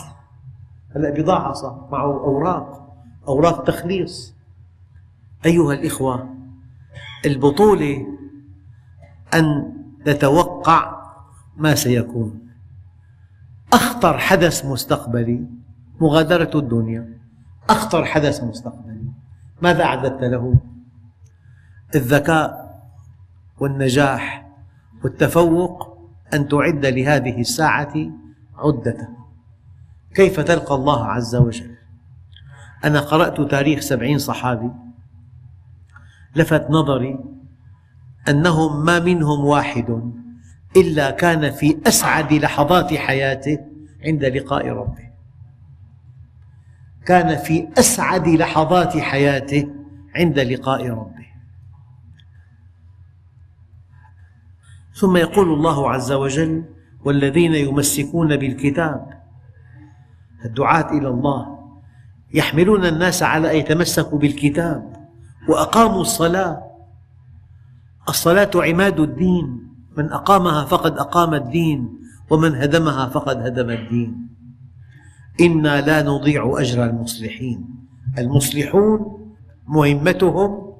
هلأ 0.95 1.09
بضاعة 1.09 1.53
صار 1.53 1.87
معه 1.91 2.11
أوراق 2.11 2.95
أوراق 3.27 3.63
تخليص. 3.63 4.35
أيها 5.45 5.73
الإخوة 5.73 6.29
البطولة 7.25 8.07
أن 9.33 9.73
نتوقع 10.07 11.03
ما 11.57 11.75
سيكون. 11.75 12.39
أخطر 13.73 14.17
حدث 14.17 14.65
مستقبلي 14.65 15.47
مغادرة 16.01 16.59
الدنيا. 16.59 17.19
أخطر 17.69 18.05
حدث 18.05 18.43
مستقبلي. 18.43 19.11
ماذا 19.61 19.83
أعددت 19.83 20.23
له؟ 20.23 20.59
الذكاء 21.95 22.62
والنجاح 23.63 24.49
والتفوق 25.03 25.97
أن 26.33 26.47
تعد 26.47 26.85
لهذه 26.85 27.41
الساعة 27.41 27.93
عدة. 28.57 29.09
كيف 30.15 30.39
تلقى 30.39 30.75
الله 30.75 31.05
عز 31.05 31.35
وجل؟ 31.35 31.75
أنا 32.85 32.99
قرأت 32.99 33.41
تاريخ 33.51 33.79
سبعين 33.79 34.17
صحابي 34.17 34.71
لفت 36.35 36.69
نظري 36.69 37.19
أنهم 38.29 38.85
ما 38.85 38.99
منهم 38.99 39.45
واحد 39.45 40.13
إلا 40.77 41.11
كان 41.11 41.51
في 41.51 41.77
أسعد 41.87 42.33
لحظات 42.33 42.93
حياته 42.93 43.59
عند 44.05 44.25
لقاء 44.25 44.67
ربه. 44.67 45.09
كان 47.05 47.37
في 47.37 47.67
أسعد 47.77 48.27
لحظات 48.27 48.97
حياته 48.97 49.67
عند 50.15 50.39
لقاء 50.39 50.89
ربه. 50.89 51.22
ثم 55.03 55.17
يقول 55.17 55.53
الله 55.53 55.89
عز 55.89 56.11
وجل 56.11 56.63
والذين 57.05 57.55
يمسكون 57.55 58.37
بالكتاب 58.37 59.21
الدعاة 60.45 60.97
إلى 60.97 61.07
الله 61.07 61.59
يحملون 62.33 62.85
الناس 62.85 63.23
على 63.23 63.51
أن 63.51 63.57
يتمسكوا 63.57 64.19
بالكتاب 64.19 65.07
وأقاموا 65.49 66.01
الصلاة. 66.01 66.63
الصلاة 68.09 68.51
عماد 68.55 68.99
الدين 68.99 69.67
من 69.97 70.11
أقامها 70.11 70.65
فقد 70.65 70.97
أقام 70.97 71.33
الدين 71.33 71.99
ومن 72.29 72.55
هدمها 72.55 73.05
فقد 73.09 73.37
هدم 73.37 73.69
الدين. 73.69 74.27
إنا 75.41 75.81
لا 75.81 76.01
نضيع 76.03 76.55
أجر 76.57 76.83
المصلحين 76.85 77.65
المصلحون 78.17 78.99
مهمتهم 79.67 80.73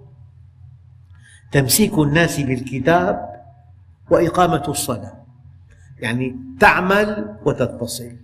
تمسيك 1.52 2.00
الناس 2.00 2.40
بالكتاب 2.40 3.33
وإقامة 4.10 4.64
الصلاة. 4.68 5.26
يعني 6.00 6.36
تعمل 6.60 7.36
وتتصل. 7.46 8.16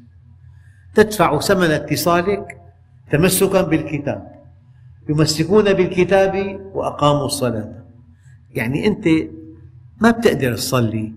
تدفع 0.96 1.40
ثمن 1.40 1.72
اتصالك 1.72 2.62
تمسكا 3.12 3.62
بالكتاب. 3.62 4.40
يمسكون 5.10 5.74
بالكتاب 5.74 6.60
وأقاموا 6.74 7.26
الصلاة. 7.26 7.86
يعني 8.52 8.88
أنت 8.88 9.08
ما 10.02 10.12
بتقدر 10.12 10.56
تصلي. 10.56 11.14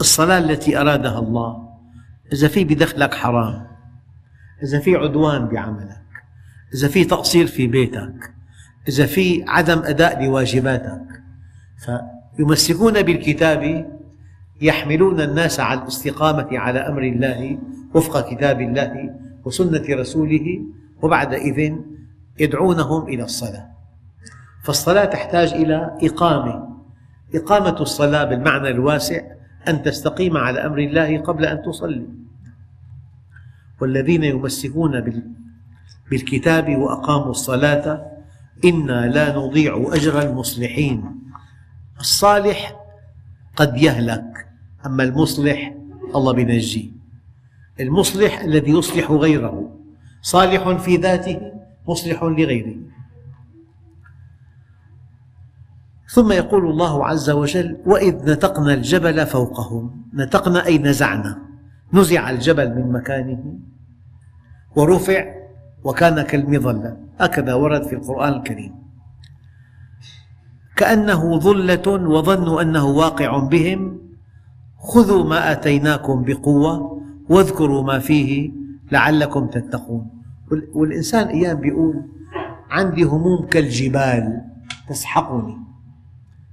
الصلاة 0.00 0.38
التي 0.38 0.80
أرادها 0.80 1.18
الله 1.18 1.68
إذا 2.32 2.48
في 2.48 2.64
بدخلك 2.64 3.14
حرام 3.14 3.66
إذا 4.62 4.80
في 4.80 4.96
عدوان 4.96 5.48
بعملك 5.48 6.02
إذا 6.74 6.88
في 6.88 7.04
تقصير 7.04 7.46
في 7.46 7.66
بيتك 7.66 8.34
إذا 8.88 9.06
في 9.06 9.44
عدم 9.48 9.78
أداء 9.78 10.24
لواجباتك. 10.24 11.22
فيمسكون 12.36 13.02
بالكتاب 13.02 13.90
يحملون 14.60 15.20
الناس 15.20 15.60
على 15.60 15.80
الاستقامة 15.80 16.48
على 16.58 16.78
أمر 16.78 17.02
الله 17.02 17.58
وفق 17.94 18.30
كتاب 18.30 18.60
الله 18.60 19.10
وسنة 19.44 19.84
رسوله 19.90 20.60
وبعد 21.02 21.34
إذن 21.34 21.84
يدعونهم 22.38 23.08
إلى 23.08 23.24
الصلاة. 23.24 23.66
فالصلاة 24.64 25.04
تحتاج 25.04 25.52
إلى 25.52 25.98
إقامة. 26.02 26.68
إقامة 27.34 27.80
الصلاة 27.80 28.24
بالمعنى 28.24 28.68
الواسع 28.68 29.20
أن 29.68 29.82
تستقيم 29.82 30.36
على 30.36 30.66
أمر 30.66 30.78
الله 30.78 31.18
قبل 31.18 31.44
أن 31.44 31.62
تصلي. 31.62 32.06
والذين 33.80 34.24
يمسكون 34.24 35.12
بالكتاب 36.10 36.76
وأقاموا 36.76 37.30
الصلاة 37.30 38.06
إنا 38.64 39.06
لا 39.06 39.36
نضيع 39.36 39.90
أجر 39.92 40.22
المصلحين. 40.22 41.23
الصالح 42.00 42.76
قد 43.56 43.76
يهلك 43.76 44.48
أما 44.86 45.02
المصلح 45.02 45.74
الله 46.14 46.32
بينجيه. 46.32 46.90
المصلح 47.80 48.40
الذي 48.40 48.70
يصلح 48.70 49.10
غيره 49.10 49.70
صالح 50.22 50.68
في 50.68 50.96
ذاته 50.96 51.52
مصلح 51.88 52.22
لغيره. 52.22 52.76
ثم 56.08 56.32
يقول 56.32 56.70
الله 56.70 57.06
عز 57.06 57.30
وجل 57.30 57.76
وإذ 57.86 58.32
نتقنا 58.32 58.74
الجبل 58.74 59.26
فوقهم. 59.26 60.04
نتقنا 60.14 60.66
أي 60.66 60.78
نزعنا. 60.78 61.38
نزع 61.92 62.30
الجبل 62.30 62.74
من 62.74 62.92
مكانه 62.92 63.58
ورفع 64.76 65.34
وكان 65.84 66.22
كالمظلة. 66.22 66.96
هكذا 67.20 67.54
ورد 67.54 67.82
في 67.82 67.94
القرآن 67.94 68.32
الكريم. 68.32 68.83
كأنه 70.76 71.38
ظلة 71.38 71.86
وظنوا 71.86 72.62
أنه 72.62 72.86
واقع 72.86 73.38
بهم. 73.38 74.00
خذوا 74.78 75.24
ما 75.24 75.52
آتيناكم 75.52 76.22
بقوة 76.22 77.02
واذكروا 77.28 77.82
ما 77.82 77.98
فيه 77.98 78.52
لعلكم 78.92 79.46
تتقون. 79.46 80.10
والإنسان 80.74 81.26
أيام 81.28 81.64
يقول 81.64 82.02
عندي 82.70 83.02
هموم 83.02 83.46
كالجبال 83.46 84.40
تسحقني. 84.88 85.56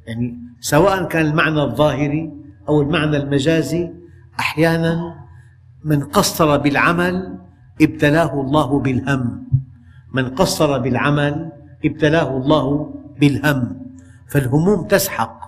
يعني 0.07 0.38
سواء 0.59 1.03
كان 1.03 1.26
المعنى 1.26 1.61
الظاهري 1.63 2.32
أو 2.69 2.82
المعنى 2.82 3.17
المجازي 3.17 3.91
أحيانا 4.39 5.15
من 5.84 6.03
قصر 6.03 6.57
بالعمل 6.57 7.38
ابتلاه 7.82 8.41
الله 8.41 8.80
بالهم. 8.80 9.47
من 10.13 10.28
قصر 10.28 10.78
بالعمل 10.78 11.51
ابتلاه 11.86 12.38
الله 12.38 12.93
بالهم. 13.19 13.82
فالهموم 14.32 14.88
تسحق. 14.88 15.41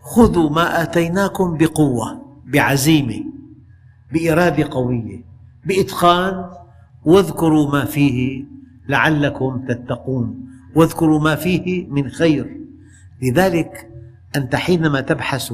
خذوا 0.00 0.50
ما 0.50 0.82
آتيناكم 0.82 1.56
بقوة 1.56 2.22
بعزيمة 2.46 3.24
بإرادة 4.12 4.68
قوية 4.70 5.24
بإتقان 5.64 6.50
واذكروا 7.04 7.72
ما 7.72 7.84
فيه 7.84 8.44
لعلكم 8.88 9.66
تتقون. 9.68 10.48
واذكروا 10.74 11.20
ما 11.20 11.34
فيه 11.34 11.86
من 11.86 12.08
خير. 12.08 12.60
لذلك 13.22 13.90
أنت 14.36 14.56
حينما 14.56 15.00
تبحث 15.00 15.52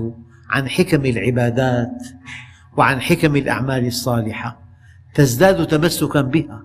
عن 0.50 0.68
حكم 0.68 1.06
العبادات 1.06 2.02
وعن 2.76 3.00
حكم 3.00 3.36
الأعمال 3.36 3.86
الصالحة 3.86 4.60
تزداد 5.14 5.66
تمسكا 5.66 6.20
بها. 6.20 6.62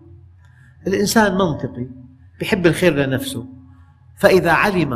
الإنسان 0.88 1.34
منطقي 1.34 1.88
يحب 2.42 2.68
الخير 2.68 2.96
لنفسه. 2.96 3.63
فإذا 4.24 4.52
علم 4.52 4.94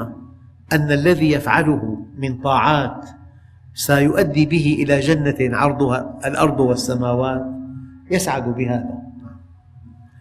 أن 0.73 0.91
الذي 0.91 1.31
يفعله 1.31 2.05
من 2.17 2.37
طاعات 2.37 3.09
سيؤدي 3.73 4.45
به 4.45 4.77
إلى 4.79 4.99
جنة 4.99 5.57
عرضها 5.57 6.19
الأرض 6.25 6.59
والسماوات 6.59 7.45
يسعد 8.11 8.55
بهذا. 8.55 8.97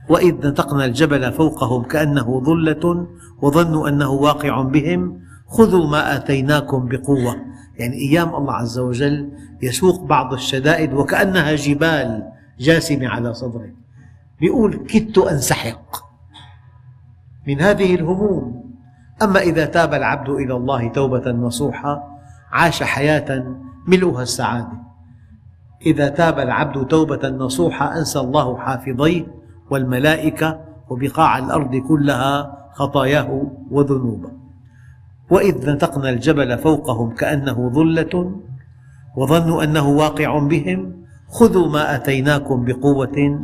وإذ 0.09 0.49
نتقنا 0.49 0.85
الجبل 0.85 1.33
فوقهم 1.33 1.83
كأنه 1.83 2.41
ظلة 2.45 3.07
وظنوا 3.43 3.89
أنه 3.89 4.11
واقع 4.11 4.63
بهم 4.63 5.21
خذوا 5.47 5.87
ما 5.87 6.17
آتيناكم 6.17 6.89
بقوة. 6.89 7.37
يعني 7.79 7.97
أيام 7.97 8.35
الله 8.35 8.53
عز 8.53 8.79
وجل 8.79 9.33
يسوق 9.63 10.05
بعض 10.05 10.33
الشدائد 10.33 10.93
وكأنها 10.93 11.55
جبال 11.55 12.33
جاسمة 12.59 13.09
على 13.09 13.35
صدره. 13.35 13.71
يقول 14.41 14.77
كدت 14.77 15.19
أنسحق 15.19 15.97
من 17.47 17.61
هذه 17.61 17.95
الهموم 17.95 18.66
أما 19.23 19.41
إذا 19.41 19.65
تاب 19.65 19.95
العبد 19.95 20.29
إلى 20.29 20.55
الله 20.57 20.89
توبة 20.89 21.31
نصوحة 21.31 22.19
عاش 22.53 22.83
حياة 22.83 23.57
ملؤها 23.87 24.23
السعادة. 24.23 24.73
إذا 25.87 26.09
تاب 26.09 26.39
العبد 26.39 26.87
توبة 26.87 27.29
نصوحة 27.29 27.99
أنسى 27.99 28.21
الله 28.21 28.59
حافظيه 28.59 29.27
والملائكة 29.71 30.61
وبقاع 30.89 31.39
الأرض 31.39 31.77
كلها 31.77 32.57
خطاياه 32.73 33.43
وذنوبه. 33.71 34.31
وإذ 35.31 35.71
نتقنا 35.71 36.11
الجبل 36.11 36.59
فوقهم 36.59 37.15
كأنه 37.15 37.71
ظلة 37.75 38.41
وظنوا 39.17 39.65
أنه 39.65 39.89
واقع 39.89 40.39
بهم 40.39 41.07
خذوا 41.29 41.69
ما 41.69 41.95
آتيناكم 41.97 42.65
بقوة 42.65 43.41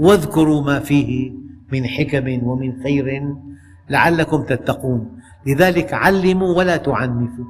واذكروا 0.00 0.62
ما 0.62 0.78
فيه 0.78 1.32
من 1.72 1.86
حكم 1.86 2.46
ومن 2.46 2.82
خير 2.82 3.34
لعلكم 3.92 4.42
تتقون. 4.42 5.00
لذلك 5.46 5.94
علموا 5.94 6.56
ولا 6.58 6.76
تعنفوا. 6.76 7.44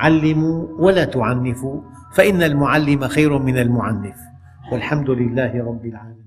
علموا 0.00 0.66
ولا 0.78 1.04
تعنفوا 1.04 1.80
فإن 2.16 2.42
المعلم 2.42 3.08
خير 3.08 3.38
من 3.38 3.56
المعنف. 3.58 4.16
والحمد 4.72 5.10
لله 5.10 5.52
رب 5.68 5.84
العالمين. 5.86 6.23